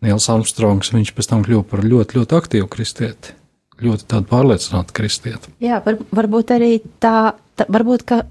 [0.05, 3.35] Nils Armstrongs, viņš pēc tam kļuva par ļoti, ļoti aktīvu kristieti.
[3.83, 5.51] Ļoti tādu pārliecinātu kristieti.
[5.63, 8.21] Jā, var, varbūt arī tā, tā varbūt, ka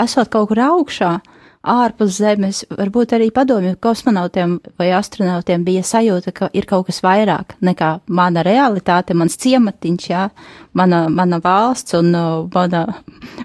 [0.00, 1.33] esot kaut kur augšā, uh,
[1.64, 7.56] ārpus Zemes, varbūt arī padomju kosmonautiem vai astronautiem bija sajūta, ka ir kaut kas vairāk
[7.64, 10.28] nekā mana realitāte, mans ciematiņš, jā,
[10.76, 12.84] mana, mana valsts un uh, mana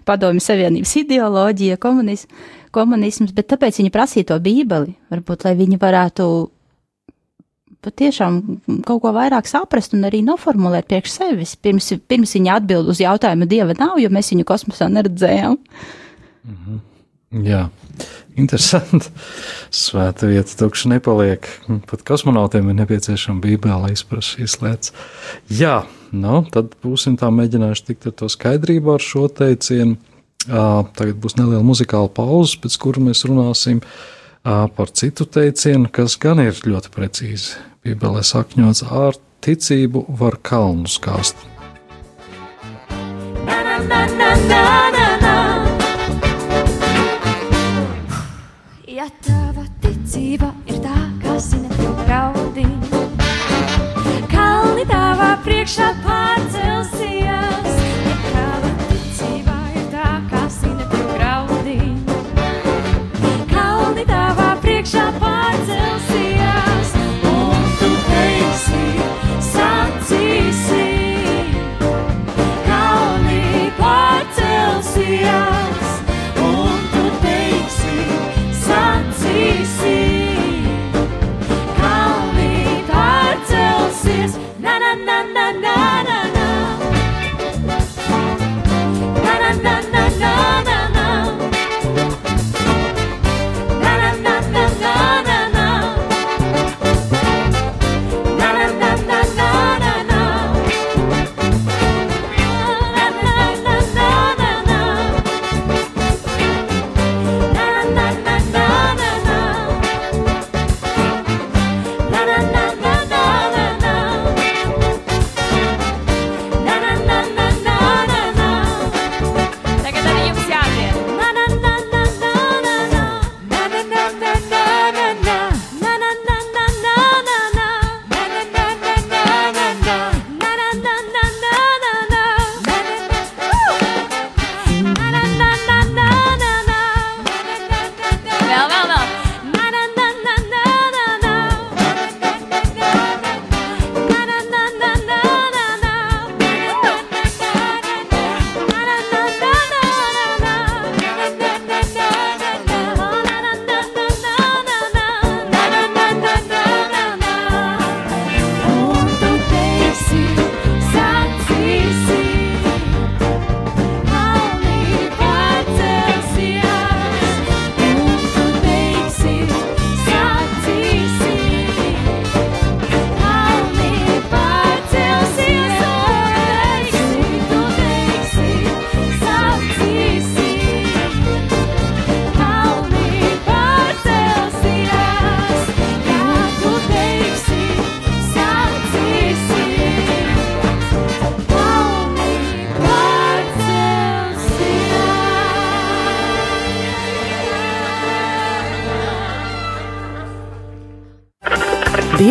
[0.07, 2.27] padomju savienības ideoloģija, komunis,
[2.75, 6.29] komunisms, bet tāpēc viņi prasīja to bībeli, varbūt, lai viņi varētu
[7.85, 8.41] patiešām
[8.83, 13.47] kaut ko vairāk saprast un arī noformulēt priekš sevis, pirms, pirms viņi atbild uz jautājumu,
[13.47, 15.55] Dieva nav, jo mēs viņu kosmosā neredzējām.
[16.49, 16.79] -hmm.
[17.29, 17.67] Jā,
[18.41, 19.11] interesanti.
[19.69, 21.45] Svēta vieta tukša nepaliek.
[21.85, 24.93] Pat kosmonautiem ir nepieciešama bībele, lai izprastu šīs lietas.
[25.53, 29.99] Jā, nu, tad būsim tā mēģinājuši tikt ar to skaidrību ar šo teicienu.
[30.49, 33.83] Tagad būs neliela muzikāla pauze, pēc kura mēs runāsim
[34.41, 37.59] par citu teicienu, kas gan ir ļoti precīzi.
[37.85, 41.37] Bībelē sakņots ar ticību var kalnu skāst.
[43.45, 44.98] Na, na, na, na, na.
[49.81, 52.65] Ticība ir tā, kas zina tev graudi.
[54.31, 56.78] Kalni tavā priekšā pārcelsies,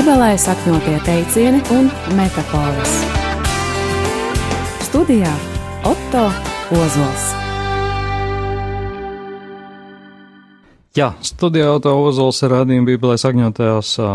[0.09, 2.93] Bībelē sakņotie teicieni un metafāras.
[4.87, 5.35] Studijā
[5.85, 6.23] Otto
[6.73, 7.27] Ozols.
[10.97, 14.09] Jā, studijā Otto Ozols ir rādījuma Bībelē sakņotājās ā,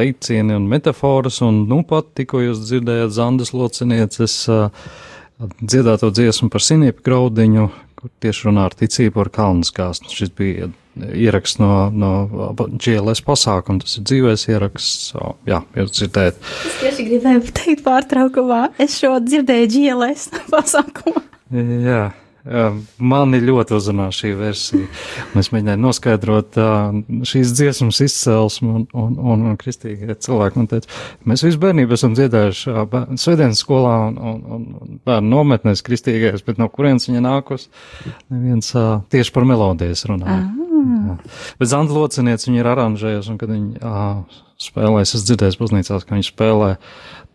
[0.00, 4.38] teicieni un metafāras, un nu pat tikko jūs dzirdējāt Zandas locinieces
[5.60, 7.68] dziedāto dziesmu par siniepu graudiņu,
[8.06, 10.10] kur tieši runā ar ticību ar kalnu skāstu.
[10.14, 12.10] Šis bija ieraksts no, no
[12.56, 16.38] GLS pasākuma, tas ir dzīvēs ieraksts, o, jā, jūs dzirdējat.
[16.70, 21.24] Es tieši gribēju pateikt pārtraukumā, es šo dzirdēju GLS pasākumā.
[21.86, 22.06] Jā,
[22.98, 24.86] mani ļoti uzrunā šī versija.
[25.32, 30.70] Un es mēģināju noskaidrot uh, šīs dziesmas izcelsmi, un, un, un, un kristīgie cilvēki man
[30.70, 30.90] teica,
[31.26, 36.60] mēs visu bērnību esam dziedājuši uh, svētdienas skolā un, un, un, bērnu nometnēs kristīgais, bet
[36.62, 37.68] no kurienes viņa nākus,
[38.32, 40.44] neviens uh, tieši par melodijas runāja.
[40.46, 41.16] Jā.
[41.58, 46.16] Bet Zanda Locinieca viņa ir aranžējusi, un kad viņa uh, spēlēs, es dzirdēju baznīcās, ka
[46.16, 46.70] viņa spēlē,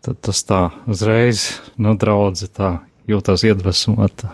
[0.02, 2.78] tad tas tā uzreiz, nu, draudzi tā
[3.10, 4.24] jūtas iedvesmot.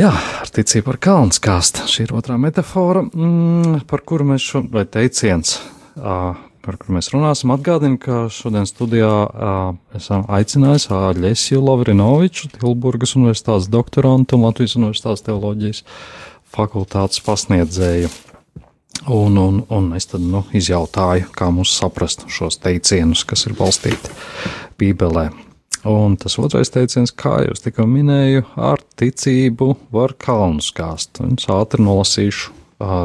[0.00, 1.82] Jā, ar ticību ar kalnu skāstu.
[1.90, 5.58] Šī ir otrā metāfora, mm, par kuru mēs šo, vai teiciens,
[5.98, 6.14] ā,
[6.64, 7.52] par kuru mēs runāsim.
[7.52, 9.50] Atgādinu, ka šodien studijā ā,
[9.98, 15.84] esam aicinājuši Āļesiju Lavrinoviču, Tilburgas universitātes doktorantu un Latvijas universitātes teoloģijas
[16.48, 18.08] fakultātes pasniedzēju.
[19.04, 24.16] Un, un, un es tad nu, izjautāju, kā mums saprast šos teicienus, kas ir balstīti
[24.80, 25.28] Bībelē.
[25.88, 31.22] Un tas otrais teiciens, kā jau es tikko minēju, ar ticību var kalnu skāst.
[31.24, 32.52] Un es ātri nolasīšu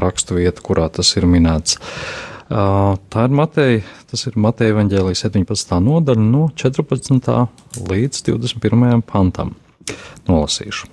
[0.03, 1.79] rakstu vietu, kurā tas ir minēts.
[2.49, 3.79] Tā ir Mateja,
[4.11, 5.79] tas ir Mateja evaņģēlijas 17.
[5.88, 7.31] nodaļa no 14.
[7.89, 9.01] līdz 21.
[9.07, 9.55] pantam.
[10.27, 10.91] Nolasīšu.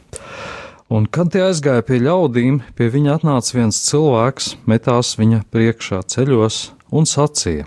[0.92, 6.66] Un kad tie aizgāja pie ļaudīm, pie viņa atnāca viens cilvēks, metās viņa priekšā ceļos
[6.92, 7.64] un sacīja: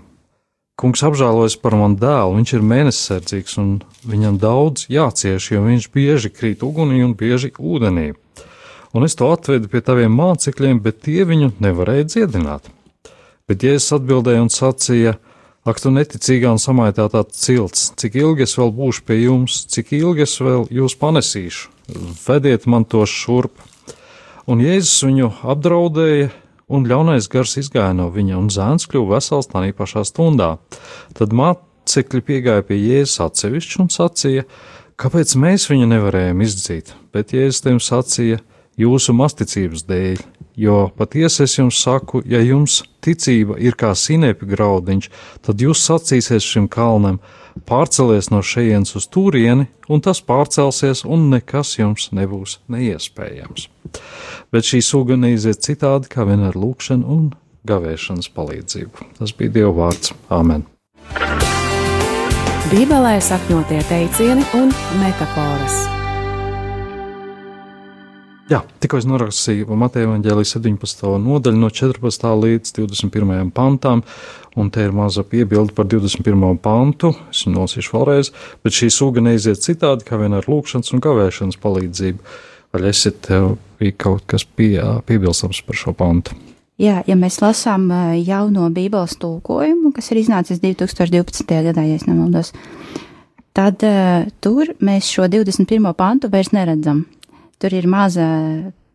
[0.76, 3.68] Kungs apžēlojas par manu dēlu, viņš ir mēnesisardzīgs un
[4.04, 8.10] viņam daudz jācieš, jo viņš bieži krīt ugunī un bieži ūdenī.
[8.92, 12.68] Un es to atvedu pie taviem mācekļiem, bet tie viņu nevarēja dziedināt.
[13.48, 15.16] Bet Jēzus atbildēja un sacīja:
[15.64, 20.26] Ak, tu neticīgā un samaitātā cilts, cik ilgi es vēl būšu pie jums, cik ilgi
[20.28, 21.72] es vēl jūs panesīšu,
[22.20, 23.64] vediet man to šurp.
[24.44, 26.34] Un Jēzus viņu apdraudēja,
[26.66, 30.56] un ļaunais gars izgāja no viņa, un zēns kļuva vesels tā pašā stundā.
[31.14, 34.46] Tad mācekļi piegāja pie Jēzus atsevišķi un sacīja,
[34.98, 38.42] kāpēc mēs viņu nevarējām izdzīt, bet Jēzus tiem sacīja,
[38.80, 40.20] jūsu masticības dēļ,
[40.60, 45.10] jo patiesi es jums saku, ja jums ticība ir kā sinēpi graudiņš,
[45.46, 47.20] tad jūs sacīsiet šim kalnam,
[47.68, 53.68] pārcelies no šejienes uz turieni, un tas pārcelsies, un nekas jums nebūs neiespējams.
[54.52, 57.28] Bet šī suga neiziet citādi kā vien ar lūkšanu un
[57.66, 59.12] gavēšanas palīdzību.
[59.18, 60.14] Tas bija Dieva vārds.
[60.30, 60.66] Āmen!
[62.66, 65.84] Bībelē sakņotie teicieni un metafāras.
[68.46, 71.08] Jā, tikko es norakstīju Mateja Vāģēlijas 17.
[71.18, 72.26] nodaļu no 14.
[72.44, 73.48] līdz 21.
[73.50, 74.04] pantām,
[74.54, 76.44] un te ir maza piebilde par 21.
[76.62, 77.10] pantu.
[77.32, 78.30] Es viņu nolasīšu vēlreiz,
[78.62, 82.36] bet šī suga neiziet citādi kā vien ar lūkšanas un kavēšanas palīdzību.
[82.70, 83.26] Vai esat
[83.80, 84.78] bija kaut kas pie,
[85.10, 86.38] piebilstams par šo pantu?
[86.78, 91.50] Jā, ja mēs lasām ā, jauno Bībeles tulkojumu, kas ir iznācis 2012.
[91.66, 92.52] gadā, ja nemaldos,
[93.56, 95.90] tad uh, tur mēs šo 21.
[95.98, 97.08] pantu vairs neredzam.
[97.62, 98.28] Tur ir maza,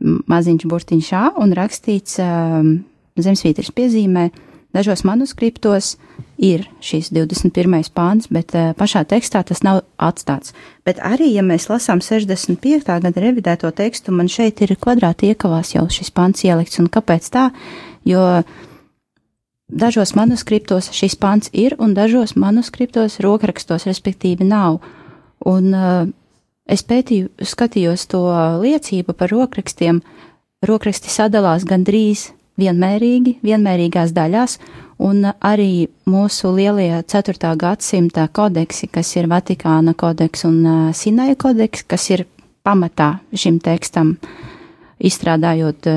[0.02, 2.74] maziņš burtiņš A un rakstīts um,
[3.18, 4.30] zemesvītras piezīmē.
[4.72, 5.98] Dažos manuskriptos
[6.40, 7.90] ir šis 21.
[7.92, 10.56] pāns, bet uh, pašā tekstā tas nav atstāts.
[10.88, 12.88] Bet arī, ja mēs lasām 65.
[12.88, 16.80] gada revidēto tekstu, man šeit ir kvadrāti iekavās jau šis pāns ielikts.
[16.80, 17.50] Un kāpēc tā?
[18.08, 18.46] Jo
[19.68, 24.80] dažos manuskriptos šis pāns ir, un dažos manuskriptos rokrakstos, respektīvi, nav.
[25.50, 26.08] Un uh,
[26.72, 28.24] es pētīju, skatījos to
[28.64, 30.02] liecību par rokrakstiem.
[30.66, 32.30] Rokraksti sadalās gandrīz
[32.62, 34.58] vienmērīgi, vienmērīgās daļās,
[35.02, 37.56] un arī mūsu lielie 4.
[37.58, 40.60] gadsimta kodeksi, kas ir Vatikāna kodeks un
[40.94, 42.28] Sinaja kodeks, kas ir
[42.66, 44.16] pamatā šim tekstam,
[45.02, 45.90] izstrādājot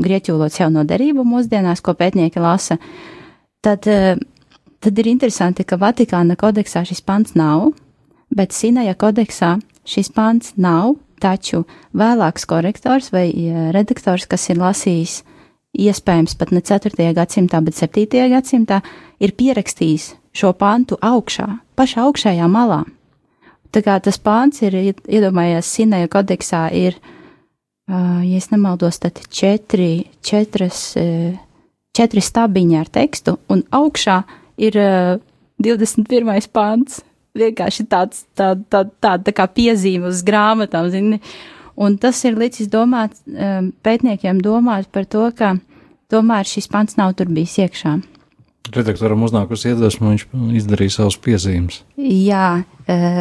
[0.00, 2.78] grieķu valodas jauno derību mūsdienās, ko pētnieki lasa,
[3.64, 7.74] tad, tad ir interesanti, ka Vatikāna kodeksā šis pants nav,
[8.32, 9.56] bet Sinaja kodeksā
[9.86, 11.64] šis pants nav, taču
[11.96, 15.22] vēlāks korektors vai uh, redaktors, kas ir lasījis
[15.76, 17.10] iespējams pat ne 4.
[17.16, 18.28] gadsimtā, bet 7.
[18.32, 18.80] gadsimtā,
[19.20, 22.82] ir pierakstījis šo pantu augšā, pašā augšējā malā.
[23.72, 26.96] Tā kā tas pāns ir, iedomājies, Sinēja kodeksā ir,
[27.90, 31.36] uh, ja es nemaldos, tad četri, četras, uh,
[31.96, 34.22] četri stabiņi ar tekstu, un augšā
[34.56, 35.18] ir uh,
[35.62, 36.48] 21.
[36.52, 37.02] pāns.
[37.36, 41.20] Vienkārši tāds, tā, tā, tā, tā kā piezīme uz grāmatām, zini.
[41.76, 45.56] Un tas ir licis domāt, um, pētniekiem domāt par to, ka
[46.12, 47.98] tomēr šis pants nav tur bijis iekšā.
[48.74, 50.24] Redaktoram uznākusi iedvesma, viņš
[50.62, 51.82] izdarīja savus piezīmes.
[52.00, 53.20] Jā, uh,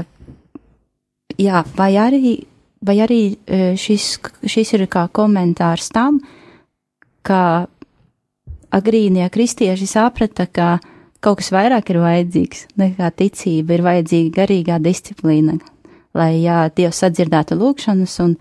[1.38, 2.34] jā vai arī,
[2.86, 4.16] vai arī uh, šis,
[4.48, 6.24] šis ir kā komentārs tam,
[7.26, 7.68] ka
[8.76, 10.70] agrīnie kristieši saprata, ka
[11.26, 15.58] kaut kas vairāk ir vajadzīgs nekā ticība, ir vajadzīga garīgā disciplīna,
[16.18, 18.36] lai jā, Dievs sadzirdētu lūgšanas un,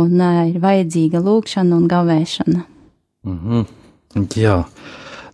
[0.00, 2.64] un uh, ir vajadzīga lūgšana un gavēšana.
[3.28, 3.66] Mhm.
[4.38, 4.60] Jā,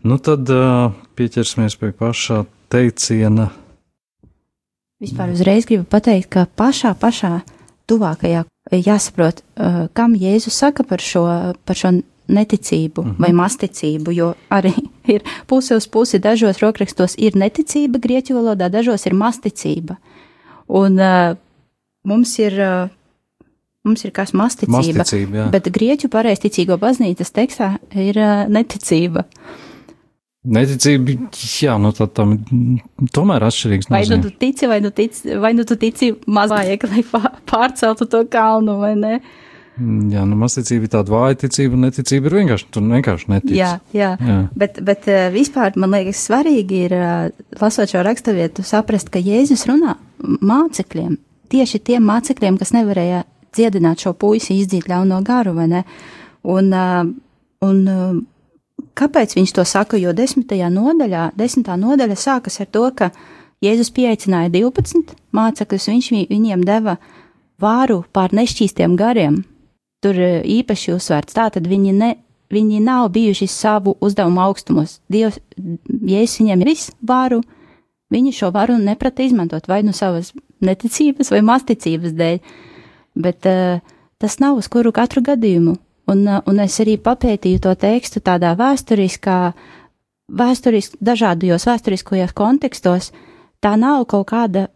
[0.08, 3.50] nu tad uh, pieķersimies pie pašā teiciena.
[5.00, 7.40] Vispār uzreiz gribu pateikt, ka pašā, pašā
[7.88, 9.40] tuvākajā jāsaprot,
[9.96, 11.24] kam Jēzus saka par šo,
[11.64, 11.94] par šo
[12.30, 13.18] neticību -hmm.
[13.18, 14.72] vai masticību, jo arī
[15.14, 19.96] ir puse uz pusi dažos rokrakstos ir neticība grieķu valodā, dažos ir masticība.
[20.68, 21.36] Un uh,
[22.04, 22.52] mums ir.
[22.52, 22.96] Uh,
[23.80, 25.44] Mums ir kas masticība, Masticība, jā.
[25.50, 29.24] bet grieķu pareizticīgo baznīcas tekstā ir uh, neticība.
[30.40, 31.14] Neticība,
[31.60, 32.34] jā, nu tā tam
[33.12, 33.88] tomēr atšķirīgs.
[33.92, 34.22] Vai nu nozīme.
[34.22, 38.78] tu tici, vai nu, tici, vai nu tu tici mazāk, lai pā- pārceltu to kalnu,
[38.80, 39.18] vai ne?
[39.80, 43.54] Jā, nu masticība ir tāda vāja ticība, un neticība ir vienkārši, tu vienkārši netici.
[43.56, 44.10] Jā, jā.
[44.20, 44.36] Jā.
[44.60, 49.64] Bet, bet eh, vispār man liekas, svarīgi ir, eh, lasot šo raksturvietu, saprast, ka Jēzus
[49.70, 49.94] runā
[50.44, 51.14] mācekļiem,
[51.50, 53.22] tieši tiem mācekļiem, kas nevarēja
[53.56, 55.84] dziedināt šo puisi, izdzīt ļauno garu, vai ne?
[56.44, 57.04] Un, eh,
[57.64, 58.26] un
[58.96, 59.96] kāpēc viņš to saka?
[60.00, 63.10] Jo desmitajā nodaļā, desmitā nodaļa sākas ar to, ka
[63.64, 66.98] Jēzus pieaicināja 12 mācekļus, viņš vi- viņiem deva
[67.60, 69.44] vāru pār nešķīstiem gariem.
[70.00, 72.14] Tur eh, īpaši uzsvērts tā, tad viņi ne,
[72.52, 74.98] viņi nav bijuši savu uzdevumu augstumos.
[75.12, 77.42] Dievs, Jēzus viņiem ir viss varu,
[78.10, 80.32] viņi šo varu neprata izmantot vai nu savas
[80.64, 82.40] neticības vai masticības dēļ,
[83.20, 83.78] bet uh,
[84.20, 85.76] tas nav uz kuru katru gadījumu.
[86.10, 89.38] Un, uh, un es arī papētīju to tekstu tādā vēsturiskā,
[90.40, 93.12] vēsturisk, dažādajos vēsturiskajos kontekstos.
[93.60, 94.68] Tā nav kaut kāda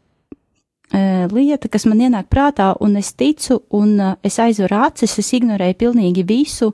[0.92, 5.78] lieta, kas man ienāk prātā, un es ticu, un uh, es aizveru acis, es ignorēju
[5.80, 6.72] pilnīgi visu,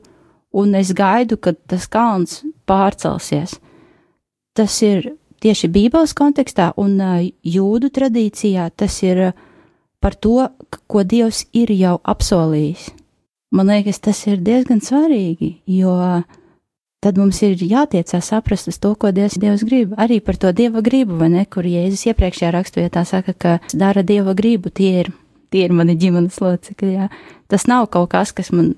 [0.52, 3.58] un es gaidu, kad tas kalns pārcelsies.
[4.56, 9.32] Tas ir tieši Bībeles kontekstā un uh, jūdu tradīcijā, tas ir uh,
[10.00, 10.48] par to,
[10.86, 12.90] ko Dievs ir jau apsolījis.
[13.50, 15.94] Man liekas, tas ir diezgan svarīgi, jo
[17.00, 19.94] tad mums ir jātiecās saprast uz to, ko Dievs, Dievs grib.
[20.00, 24.34] Arī par to Dieva gribu, vai ne, kur Jēzus iepriekšējā raksturvietā saka, ka dara Dieva
[24.36, 25.10] gribu, tie ir,
[25.52, 26.92] tie ir mani ģimenes locekļi.
[26.92, 27.08] jā.
[27.48, 28.74] Tas nav kaut kas, kas man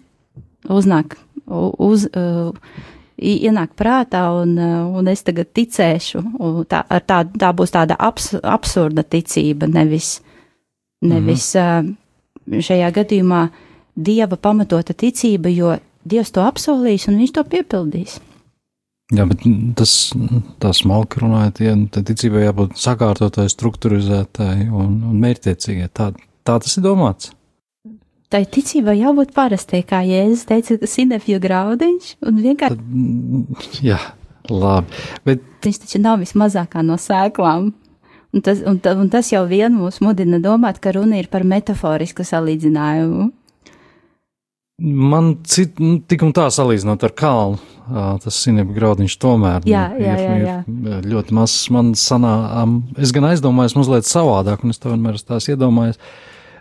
[0.70, 2.55] uznāk, uz, uh,
[3.18, 6.23] ienāk prātā, un, un es tagad ticēšu.
[6.39, 10.20] un Tā, tā, tā būs tāda abs, absurda ticība, nevis,
[11.03, 11.83] nevis uh,
[12.47, 13.47] šajā gadījumā
[13.97, 15.75] dieva pamatota ticība, jo
[16.09, 18.18] Dievs to apsolījis un viņš to piepildīs.
[19.12, 19.44] Jā, bet
[19.76, 19.92] tas,
[20.62, 25.90] tā smalki runājot, ja tā ticībai jābūt sakārtotai, struktūrizētai un, un mērķtiecīgai.
[25.92, 26.12] Tā,
[26.46, 27.32] tā tas ir domāts.
[28.32, 33.98] Tai ticībai jābūt parastai, kā Jēzus teica, sinefju graudiņš, un vienkārši Tad, mm, jā,
[34.48, 35.03] labi.
[35.28, 37.68] Bet viņš taču nav vismazākā no sēklām.
[38.32, 42.24] Un tas, un, un tas jau vien mūs mudina domāt, ka runa ir par metaforisku
[42.24, 43.28] salīdzinājumu.
[44.83, 47.61] Man cit, nu, tik un tā salīdzinot ar kalnu,
[48.22, 50.99] tas sinepju graudiņš tomēr Jā, nu, jā, ir, jā, ir jā.
[51.12, 51.66] ļoti mazs.
[51.74, 52.35] Man sanā,
[53.03, 56.01] es gan aizdomājos mazliet savādāk, un es to vienmēr tās iedomājies,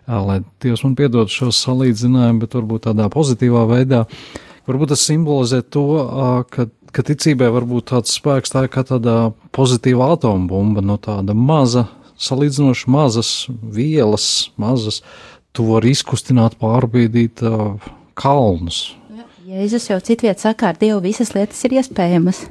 [0.05, 4.05] ā, lai Dievs man piedod šo salīdzinājumu, bet varbūt tādā pozitīvā veidā.
[4.69, 5.85] Varbūt tas simbolizē to,
[6.53, 11.33] ka, ka ticībai var būt tāds spēks, tā ir kā tāda pozitīva atombumba no tāda
[11.37, 11.87] maza,
[12.21, 15.01] salīdzinoši mazas vielas, mazas,
[15.55, 17.71] tu vari izkustināt, pārbīdīt ā,
[18.17, 18.95] kalnus.
[19.51, 22.43] Jēzus jau citviet saka, ar Dievu visas lietas ir iespējamas.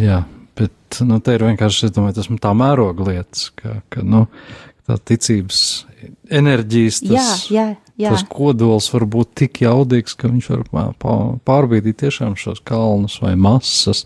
[0.00, 0.22] Jā,
[0.58, 4.24] bet nu, te ir vienkārši domāju, tas tā mēroga lietas, ka, ka nu,
[4.88, 5.60] tā ticības
[6.32, 7.66] enerģijas, tas, Jā, jā,
[8.00, 8.14] jā.
[8.14, 13.20] tas kodols var būt tik jaudīgs, ka viņš var pā- pā- pārbīdīt tiešām šos kalnus
[13.22, 14.02] vai masas.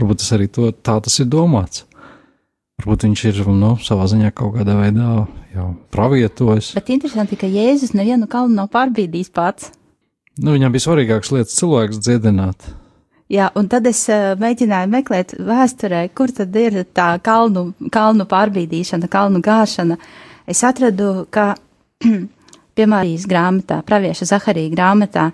[0.00, 1.84] Varbūt tas arī to, tā tas ir domāts.
[2.80, 6.72] Varbūt viņš ir nu, savā ziņā kaut kādā veidā jau pravietojis.
[6.78, 9.72] Bet interesanti, ka Jēzus nevienu kalnu nav pārbīdījis pats.
[10.38, 12.68] Nu, viņam bija svarīgākas lietas cilvēks dziedināt.
[13.28, 19.10] Jā, un tad es uh, mēģināju meklēt vēsturē, kur tad ir tā kalnu, kalnu pārbīdīšana,
[19.12, 19.98] kalnu gāšana.
[20.48, 21.50] Es atradu, ka,
[22.78, 25.26] piemēram, grāmatā, pravieša Zaharija grāmatā,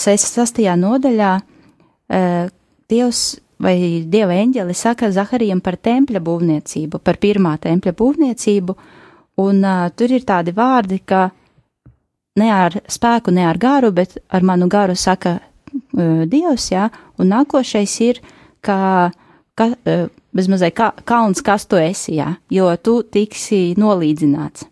[0.00, 0.62] 6.
[0.80, 2.46] nodaļā, uh,
[2.86, 3.24] Dievs
[3.58, 8.76] vai dieva eņģeli saka Zaharijam par tempļa būvniecību, par pirmā tempļa būvniecību,
[9.42, 11.26] un uh, tur ir tādi vārdi, ka
[12.36, 17.32] ne ar spēku, ne ar garu, bet ar manu garu saka uh, Dievs, jā, un
[17.32, 18.20] nākošais ir,
[18.64, 19.10] ka,
[19.58, 20.06] ka uh,
[20.36, 24.66] bezmazai ka, kalns, kas tu esi, jā, jo tu tiksi nolīdzināts.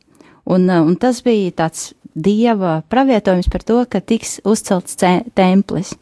[0.45, 5.95] Un, uh, un tas bija tāds dieva pravietojums par to, ka tiks uzcelts ce- templis.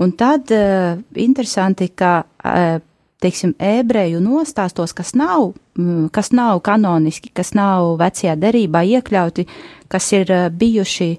[0.00, 2.78] Un tad uh, interesanti, ka, uh,
[3.20, 9.46] teiksim, ebreju nostāstos, kas nav, mm, kas nav kanoniski, kas nav vecajā derībā iekļauti,
[9.90, 11.10] kas ir uh, bijuši,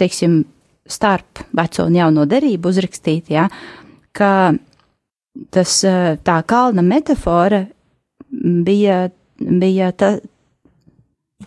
[0.00, 0.42] teiksim,
[0.84, 3.48] starp veco un jauno derību uzrakstīti, ja,
[4.12, 4.30] ka
[5.54, 7.64] tas uh, tā kalna metafora
[8.30, 10.16] bija, bija, ta,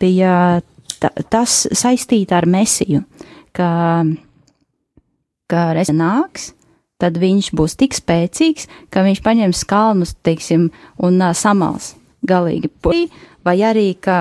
[0.01, 0.33] bija
[0.99, 3.03] ta, tas saistīta ar mesiju,
[3.55, 3.69] ka,
[5.51, 6.51] ka reiz nāks,
[7.01, 11.93] tad viņš būs tik spēcīgs, ka viņš paņems kalnus, teiksim, un uh, samals
[12.27, 12.71] galīgi.
[12.81, 13.07] Puķi,
[13.45, 14.17] vai arī, ka,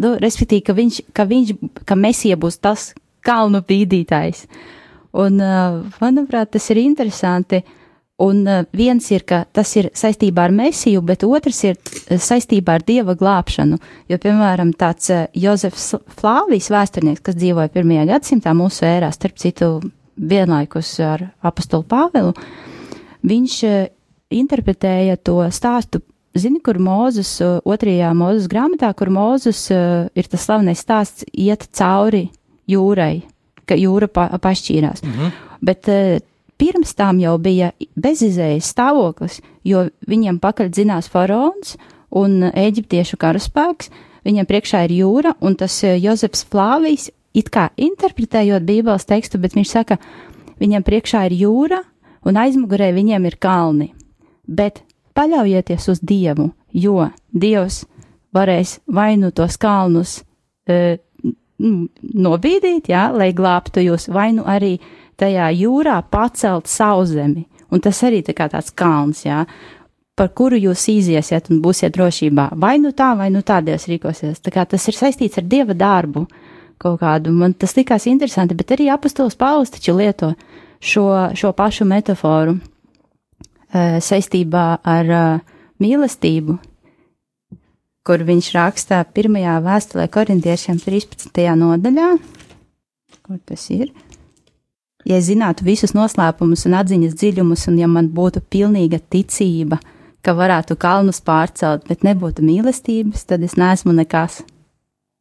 [0.00, 1.52] nu, respektīvi, ka viņš, ka viņš,
[1.88, 2.92] ka mesija būs tas
[3.26, 4.46] kalnu bīdītājs.
[5.12, 5.38] Un,
[6.00, 7.62] manuprāt, tas ir interesanti.
[8.22, 8.44] Un
[8.76, 11.78] viens ir, ka tas ir saistībā ar mesiju, bet otrs ir
[12.22, 13.78] saistībā ar dieva glābšanu.
[14.12, 15.88] Jo, piemēram, tāds Jozefs
[16.20, 19.72] Flāvijs vēsturnieks, kas dzīvoja pirmajā gadsimtā mūsu ērā, starp citu,
[20.16, 22.34] vienlaikus ar apostolu Pāvelu,
[23.26, 23.58] viņš
[24.32, 26.02] interpretēja to stāstu.
[26.38, 31.66] Zini, kur Mūzes, uh, otrajā mūzes grāmatā, kur Mūzes uh, ir tas slavenais stāsts iet
[31.76, 32.26] cauri
[32.70, 33.22] jūrai,
[33.68, 35.04] ka jūra pa, pašķīrās.
[35.04, 35.32] Mhm.
[35.62, 36.20] Bet uh,
[36.62, 41.76] pirms tam jau bija bezizējas stāvoklis, jo viņiem pakaļ dzinās faraons
[42.14, 43.90] un eģiptiešu karaspēks,
[44.26, 49.56] viņiem priekšā ir jūra, un tas eh, Jozefs Flāvijs, it kā interpretējot Bībeles tekstu, bet
[49.56, 49.98] viņš saka,
[50.60, 51.80] viņiem priekšā ir jūra,
[52.28, 53.90] un aizmugurē viņiem ir kalni.
[54.46, 54.82] Bet
[55.14, 57.82] paļaujieties uz Dievu, jo Dievs
[58.34, 60.20] varēs vai nu tos kalnus
[60.66, 60.98] e,
[61.58, 64.78] nobīdīt, jā, lai glābtu jūs, vai nu arī
[65.20, 67.46] tajā jūrā pacelt sauszemi.
[67.72, 69.44] Un tas arī tā kā tāds kalns, jā,
[70.18, 72.50] par kuru jūs iziesiet un būsiet drošībā.
[72.60, 74.42] Vai nu tā, vai nu tā Dievs rīkosies.
[74.44, 76.26] Tā kā tas ir saistīts ar Dieva darbu
[76.82, 77.32] kaut kādu.
[77.32, 80.34] Man tas likās interesanti, bet arī apustulis Pāvils taču lieto
[80.82, 81.06] šo,
[81.38, 82.58] šo pašu metaforu
[83.72, 85.40] saistībā ar eh,
[85.80, 86.58] mīlestību,
[88.06, 91.42] kur viņš rakstā pirmajā vēstulē korintiešiem 13.
[91.58, 92.08] nodaļā.
[93.22, 93.92] Kur tas ir?
[95.08, 99.80] Ja zinātu visus noslēpumus un atziņas dziļumus, un ja man būtu pilnīga ticība,
[100.22, 104.42] ka varētu kalnus pārcelt, bet nebūtu mīlestības, tad es neesmu nekas.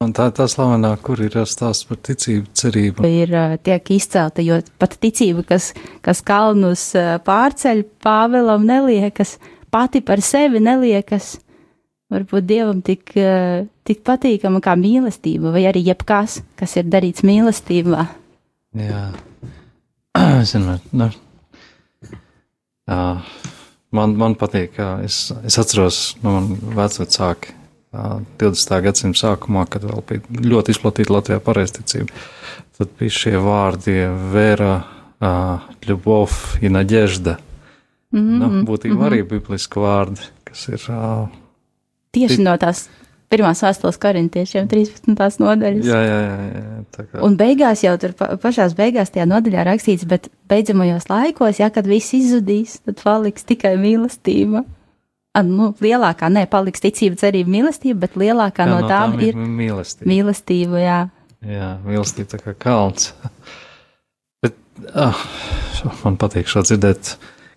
[0.01, 3.05] Un tā ir tā slavenā, kur ir stāsts par ticību, cerību.
[3.05, 5.71] ir tiek izcelta, jo pat ticība, kas,
[6.01, 6.87] kas kalnus
[7.27, 9.35] pārceļ, Pāvēlam neliekas,
[9.69, 11.35] pati par sevi neliekas,
[12.11, 13.13] varbūt Dievam tik,
[13.85, 18.07] tik patīkama kā mīlestība, vai arī jebkas, kas ir darīts mīlestībā.
[18.81, 19.05] Jā,
[20.41, 21.11] es zinu, nu,
[22.89, 22.99] jā,
[23.93, 27.60] man, man patīk, kā es, es atceros, nu, man vecvecāki,
[27.91, 28.81] 20.
[28.85, 32.23] gadsimta sākumā, kad vēl bija ļoti izplatīta Latvijā pareizticība,
[32.77, 33.97] tad bija šie vārdi
[34.31, 34.73] Vēra,
[35.87, 37.37] Ļubov, Inaģežda.
[38.11, 38.39] Mm -hmm.
[38.39, 39.07] nu, būtībā mm -hmm.
[39.07, 41.29] arī bibliski vārdi, kas ir ā,
[42.11, 42.89] Tieši no tās
[43.31, 45.39] pirmās vēstules korintiešiem 13.
[45.39, 45.87] nodaļas.
[45.87, 46.49] Jā, jā, jā.
[46.57, 51.69] jā Un beigās jau tur pa, pašās beigās tajā nodaļā rakstīts, bet beidzamajos laikos, ja
[51.71, 54.65] kad viss izzudīs, tad paliks tikai mīlestība.
[55.39, 60.09] Nu, lielākā, ne, paliks ticība, cerība, mīlestība, bet lielākā jā, no tām ir mīlestība.
[60.11, 60.97] mīlestība, jā.
[61.47, 63.13] Jā, mīlestība tā kā kalns.
[64.43, 64.57] Bet
[64.91, 65.15] ah,
[66.03, 67.13] man patīk šo dzirdēt,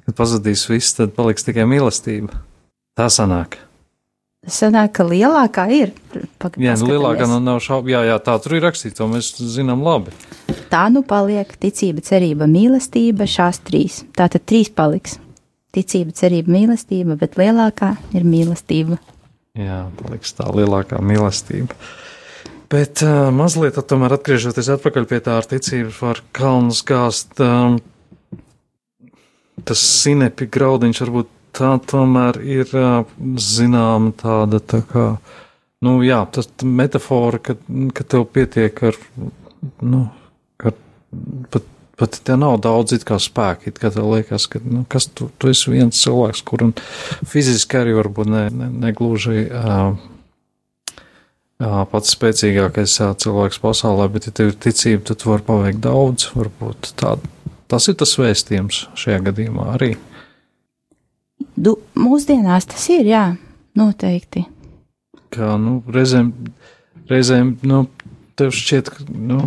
[0.06, 2.30] kad pazudīs viss, tad paliks tikai mīlestība.
[2.94, 3.58] Tā sanāk.
[4.46, 5.90] Sanāk, ka lielākā ir.
[6.38, 7.90] Pag- Jā, nu, lielākā nu nav šaubu.
[7.90, 10.14] Jā, jā, tā tur ir rakstīts, to mēs zinām labi.
[10.70, 14.02] Tā nu paliek ticība, cerība, mīlestība, šās trīs.
[14.14, 15.18] Tātad trīs paliks.
[15.74, 19.00] Ticība, cerība, mīlestība, bet lielākā ir mīlestība.
[19.58, 21.74] Jā, paliks tā lielākā mīlestība.
[22.72, 27.36] Bet uh, mazliet tomēr atgriežoties atpakaļ pie tā ar ticību, var kalnu skāst.
[27.42, 27.78] Um,
[29.62, 33.04] tas sinepi graudiņš varbūt tā tomēr ir uh,
[33.38, 35.04] zināma tāda tā kā,
[35.86, 37.54] nu jā, tas tā metafora, ka,
[37.94, 38.98] ka tev pietiek ar,
[39.82, 40.06] nu,
[40.58, 40.74] ka
[41.54, 41.70] pat,
[42.00, 45.28] pat tev nav daudz it kā spēki, it kā tev liekas, ka, nu, kas tu,
[45.38, 46.74] tu esi viens cilvēks, kur un
[47.28, 49.46] fiziski arī varbūt ne, ne, negluži.
[49.50, 50.10] Uh,
[51.90, 56.28] pats spēcīgākais jā, cilvēks pasaulē, bet, ja tev ir ticība, tad tu vari paveikt daudz.
[56.34, 57.14] Varbūt tā,
[57.70, 59.94] tas ir tas vēstījums šajā gadījumā arī.
[61.54, 63.24] Du, mūsdienās tas ir, jā,
[63.78, 64.44] noteikti.
[65.34, 66.32] Kā, nu, reizēm,
[67.10, 67.84] reizēm, nu,
[68.38, 69.40] tev šķiet, ka, nu,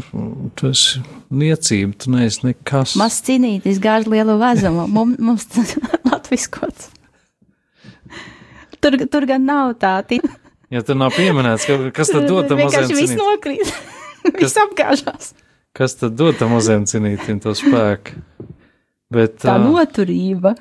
[0.60, 1.02] tu esi
[1.34, 2.96] niecība, tu neesi nekas.
[3.00, 4.88] Mazs cīnītis gāž lielu vezumu.
[4.96, 5.76] Mums, mums tas
[6.12, 6.90] latviskots.
[8.82, 10.22] Tur, tur gan nav tā, ti-
[10.74, 13.70] Ja tur nav pieminēts, ka, kas tad dod tam mazajam vienkārši viss nokrīt.
[14.36, 15.30] viss apgāžās.
[15.78, 18.18] Kas tad dod tam mazajam cinītim to spēku?
[19.14, 20.52] Bet, Tā ā, noturība.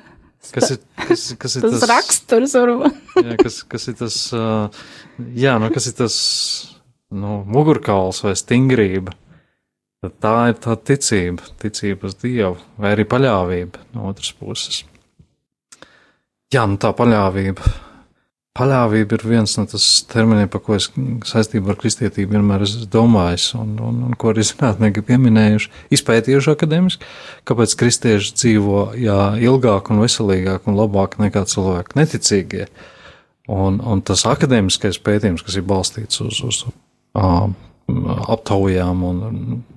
[0.55, 2.53] kas ir, kas, kas ir Tas tas, raksturs
[3.19, 4.69] jā, kas, kas ir tas, uh,
[5.35, 6.15] jā, nu, kas ir tas,
[7.13, 9.15] nu, mugurkauls vai stingrība.
[10.03, 14.83] Tad tā ir tā ticība, ticība uz Dievu, vai arī paļāvība no otras puses.
[16.53, 17.73] Jā, nu tā paļāvība.
[18.57, 20.87] Paļāvība ir viens no tas terminiem, par ko es
[21.29, 27.11] saistībā ar kristietību vienmēr esmu domājis, un, un, un ko arī zinātnieki pieminējuši, izpētījuši akadēmiski,
[27.49, 32.65] kāpēc kristieši dzīvo jā, ilgāk un veselīgāk un labāk nekā cilvēki neticīgie.
[33.53, 36.63] Un, un tas akadēmiskais pētījums, kas ir balstīts uz, uz
[37.17, 39.19] aptaujām, un,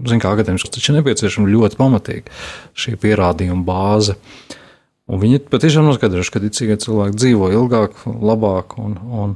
[0.02, 2.40] zinu, kā akadēmisks, taču nepieciešama ļoti pamatīga
[2.78, 4.16] šī pierādījuma bāze.
[5.10, 9.34] Un viņi patiešām noskaidrojuši, ka ticīgie cilvēki dzīvo ilgāk, labāk, un, un,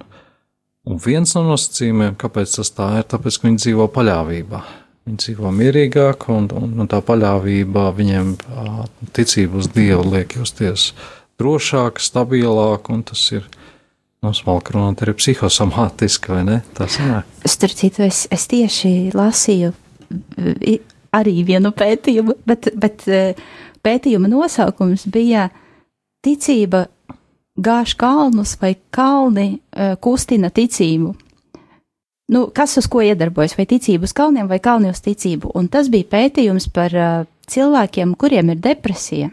[0.86, 4.62] un viens no nosacījumiem, kāpēc tas tā ir, tāpēc, ka viņi dzīvo paļāvībā.
[5.04, 8.86] Viņi dzīvo mierīgāk, un, un, un tā paļāvība viņiem ā,
[9.16, 10.92] ticība uz Dievu liek justies
[11.42, 13.50] drošāk, stabilāk, un tas ir,
[14.24, 16.60] nu, smalki runāt, arī psihosomātiski, vai ne?
[16.76, 17.28] Tā sanāk.
[17.44, 19.74] Starp citu, es, es tieši lasīju
[21.14, 23.44] arī vienu pētījumu, bet, bet eh,
[23.84, 25.50] pētījuma nosaukums bija
[26.24, 26.86] Ticība
[27.60, 31.12] gāž kalnus vai kalni eh, kustina ticību.
[32.32, 33.52] Nu, kas uz ko iedarbojas?
[33.58, 35.52] Vai ticība uz kalniem vai kalni uz ticību?
[35.54, 39.28] Un tas bija pētījums par uh, cilvēkiem, kuriem ir depresija.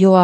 [0.00, 0.14] Jo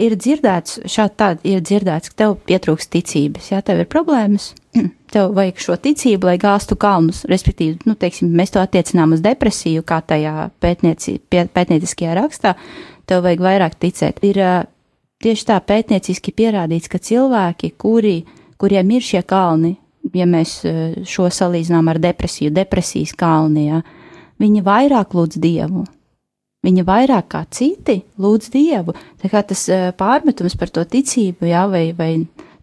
[0.00, 4.50] ir dzirdēts, šādi tādi ir dzirdēts, ka tev pietrūkst ticības, ja tev ir problēmas,
[5.14, 7.24] tev vajag šo ticību, lai gāstu kalnus.
[7.28, 12.54] Respektīvi, nu, teiksim, mēs to attiecinām uz depresiju, kā tajā pētnieci, pētnieciskajā rakstā,
[13.08, 14.22] tev vajag vairāk ticēt.
[14.26, 14.42] Ir
[15.24, 18.20] tieši tā pētnieciski pierādīts, ka cilvēki, kuri,
[18.60, 19.76] kuriem ir šie kalni,
[20.14, 20.60] ja mēs
[21.08, 23.82] šo salīdzinām ar depresiju, depresijas kalni, ja,
[24.42, 25.86] viņi vairāk lūdz Dievu.
[26.66, 28.96] Viņa vairāk kā citi lūdz Dievu.
[29.22, 32.10] Tā kā tas uh, pārmetums par to ticību, jā, vai, vai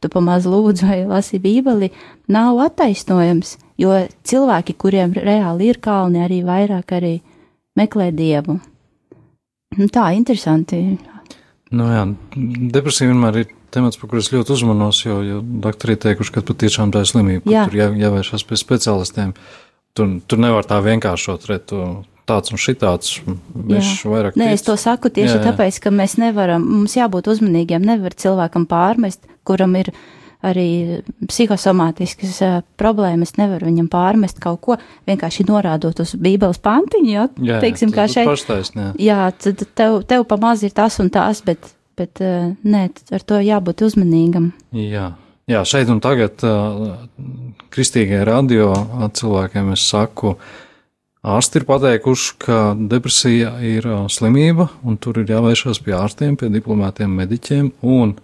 [0.04, 1.93] tu pamaz lūdzu vai lasi Bībeli,
[2.32, 3.95] nav attaisnojams, jo
[4.28, 7.16] cilvēki, kuriem reāli ir kalni, arī vairāk arī
[7.80, 8.60] meklē Dievu.
[9.78, 10.84] Nu, Tā, interesanti.
[11.74, 12.04] Nu, jā,
[12.76, 16.93] depresija vienmēr ir temats, par kuru es ļoti uzmanos, jo, jo doktori teikuši, ka patiešām
[16.93, 17.64] tā ir slimība, Jā.
[17.66, 19.34] tur jā, jāvēršas pie speciālistiem.
[19.97, 21.80] Tur, tur nevar tā vienkāršot, re, tu
[22.30, 23.19] tāds un šitāds,
[23.53, 25.45] viņš vairāk Nē, es to saku tieši Jā, jā.
[25.51, 29.91] tāpēc, ka mēs nevaram, mums jābūt uzmanīgiem, nevar cilvēkam pārmest, kuram ir
[30.43, 30.67] arī
[31.30, 37.61] psihosomātiskas ā, problēmas, nevar viņam pārmest kaut ko, vienkārši norādot uz bībeles pantiņu, jā, Jā,
[37.63, 38.28] teiksim, kā šeit.
[38.28, 38.91] Paštaisnē.
[38.99, 43.39] Jā, tad tev, tev pamaz ir tas un tas, bet, bet ā, nē, ar to
[43.43, 44.51] jābūt uzmanīgam.
[44.76, 45.13] Jā.
[45.43, 46.93] Jā, šeit un tagad uh,
[47.74, 50.38] kristīgajā radio uh, cilvēkiem es saku,
[51.24, 57.11] ārsti ir pateikuši, ka depresija ir slimība, un tur ir jāvēršas pie ārstiem, pie diplomētiem
[57.24, 58.17] mediķiem, un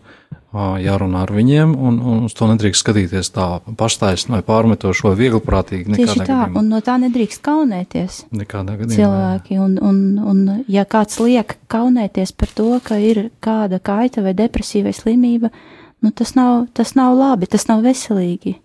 [0.49, 3.45] jārunā ar viņiem, un, un uz to nedrīkst skatīties tā
[3.77, 5.93] paštaisni vai pārmetoši vai viegliprātīgi.
[5.93, 6.61] Tieši tā, gadījumā.
[6.61, 8.23] un no tā nedrīkst kaunēties.
[8.33, 8.97] Nekādā gadījumā.
[8.97, 9.59] cilvēki.
[9.61, 14.89] Un, un, un, ja kāds liek kaunēties par to, ka ir kāda kaita vai depresija
[14.89, 15.53] vai slimība,
[16.01, 18.57] nu, tas, nav, tas nav labi, tas nav veselīgi.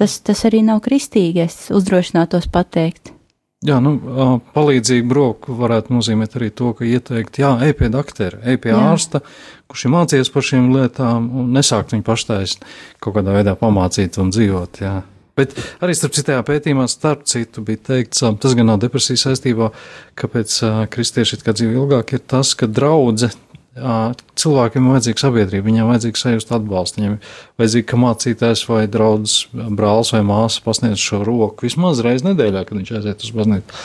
[0.00, 3.12] Tas, tas arī nav kristīgi, es uzdrošinātos pateikt.
[3.62, 4.24] Jā, nu, ā,
[4.56, 8.80] palīdzīgu roku varētu nozīmēt arī to, ka ieteikt, jā, ej pie doktora, ej pie Jā.
[8.90, 9.20] ārsta,
[9.70, 12.66] kurš ir mācījies par šīm lietām, un nesākt viņu paštaisni
[12.98, 14.82] kaut kādā veidā pamācīt un dzīvot.
[14.82, 14.96] Jā.
[15.38, 19.70] Bet arī starp citajā pētījumā, starp citu, bija teikts, tas gan nav depresijas saistībā,
[20.18, 20.58] kāpēc
[20.92, 23.30] kristieši kā dzīvo ilgāk, ir tas, ka draudze.
[23.76, 24.12] Ā,
[24.42, 27.16] Cilvēkiem ir vajadzīga sabiedrība, viņam vajadzīga sajust atbalstu, viņam
[27.60, 32.80] vajadzīga, ka mācītājs vai draugs, brālis vai māsa pasniedz šo roku vismaz reizi nedēļā, kad
[32.80, 33.82] viņš aiziet uz baznīcu,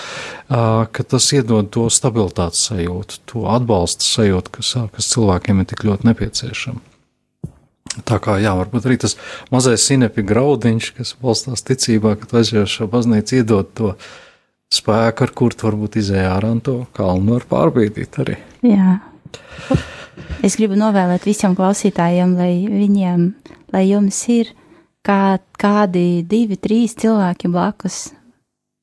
[0.47, 6.09] ka tas iedod to stabilitātes sajūtu, to atbalsta sajūtu, kas, kas cilvēkiem ir tik ļoti
[6.09, 6.83] nepieciešama.
[8.07, 9.15] Tā kā, jā, varbūt arī tas
[9.53, 13.93] mazais sinepi graudiņš, kas balstās ticībā, ka tu uz šo baznīcu, iedod to
[14.73, 18.37] spēku, ar kur tu varbūt izējā un to kalnu var pārbīdīt arī.
[18.65, 18.97] Jā.
[20.45, 23.25] Es gribu novēlēt visiem klausītājiem, lai viņiem,
[23.73, 24.53] lai jums ir
[25.05, 28.11] kā, kādi divi, trīs cilvēki blakus.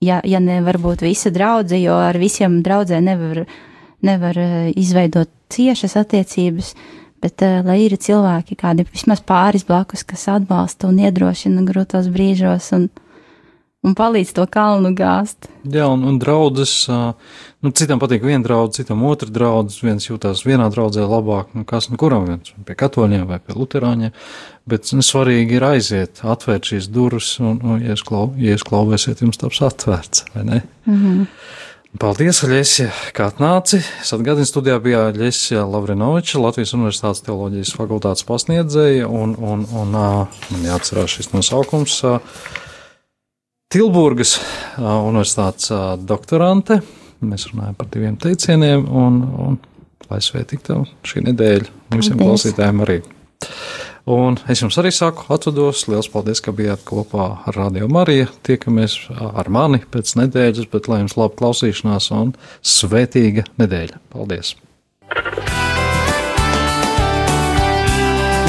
[0.05, 3.45] Ja, ja ne varbūt visa draudze, jo ar visiem draudzē nevar,
[4.05, 6.74] nevar eh, izveidot ciešas attiecības,
[7.22, 12.72] bet uh, lai ir cilvēki, kādi vismaz pāris blakus, kas atbalsta un iedrošina grūtos brīžos
[12.76, 12.88] un,
[13.85, 15.51] un palīdz to kalnu gāzt.
[15.68, 20.70] Jā, un, un draudzes, nu, citam patīk viena draudzene, citam otra draudzene, viens jūtās vienā
[20.72, 24.14] draudzē labāk, nu, kas nu kuram viens pie katoļiem vai pie luterāņiem,
[24.70, 28.66] bet nu, svarīgi ir aiziet, atvērt šīs durvis, un, un ja jūs klau- ja jūs
[28.68, 30.64] klausēsiet, jums taps atvērts, vai ne?
[30.89, 31.28] Mm -hmm.
[31.95, 33.78] Paldies, Aļesija, kā atnāci.
[34.03, 40.64] Es atgādinu, studijā bija Aļesija Lavrinoviča, Latvijas Universitātes teoloģijas fakultātes pasniedzēja, un, un, un man
[40.66, 42.01] jāatcerās šis nosaukums.
[42.03, 42.18] ā,
[43.73, 44.37] Tilburgas
[44.79, 45.71] Universitātes
[46.07, 46.81] doktorante.
[47.25, 49.57] Mēs runājam par diviem teicieniem, un, un
[50.11, 52.45] lai svētītu tev šī nedēļa, un visiem Paldies.
[52.45, 52.99] klausītājiem arī.
[54.05, 55.87] Un es jums arī saku, atvados.
[55.89, 58.29] Lielas paldies, ka bijāt kopā ar Radio Mariju.
[58.45, 64.03] Tiekamies ar mani pēc nedēļas, bet lai jums laba klausīšanās un svētīga nedēļa.
[64.12, 64.55] Paldies!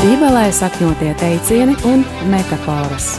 [0.06, 3.16] Bībelē sakņotie teicieni un metafāras.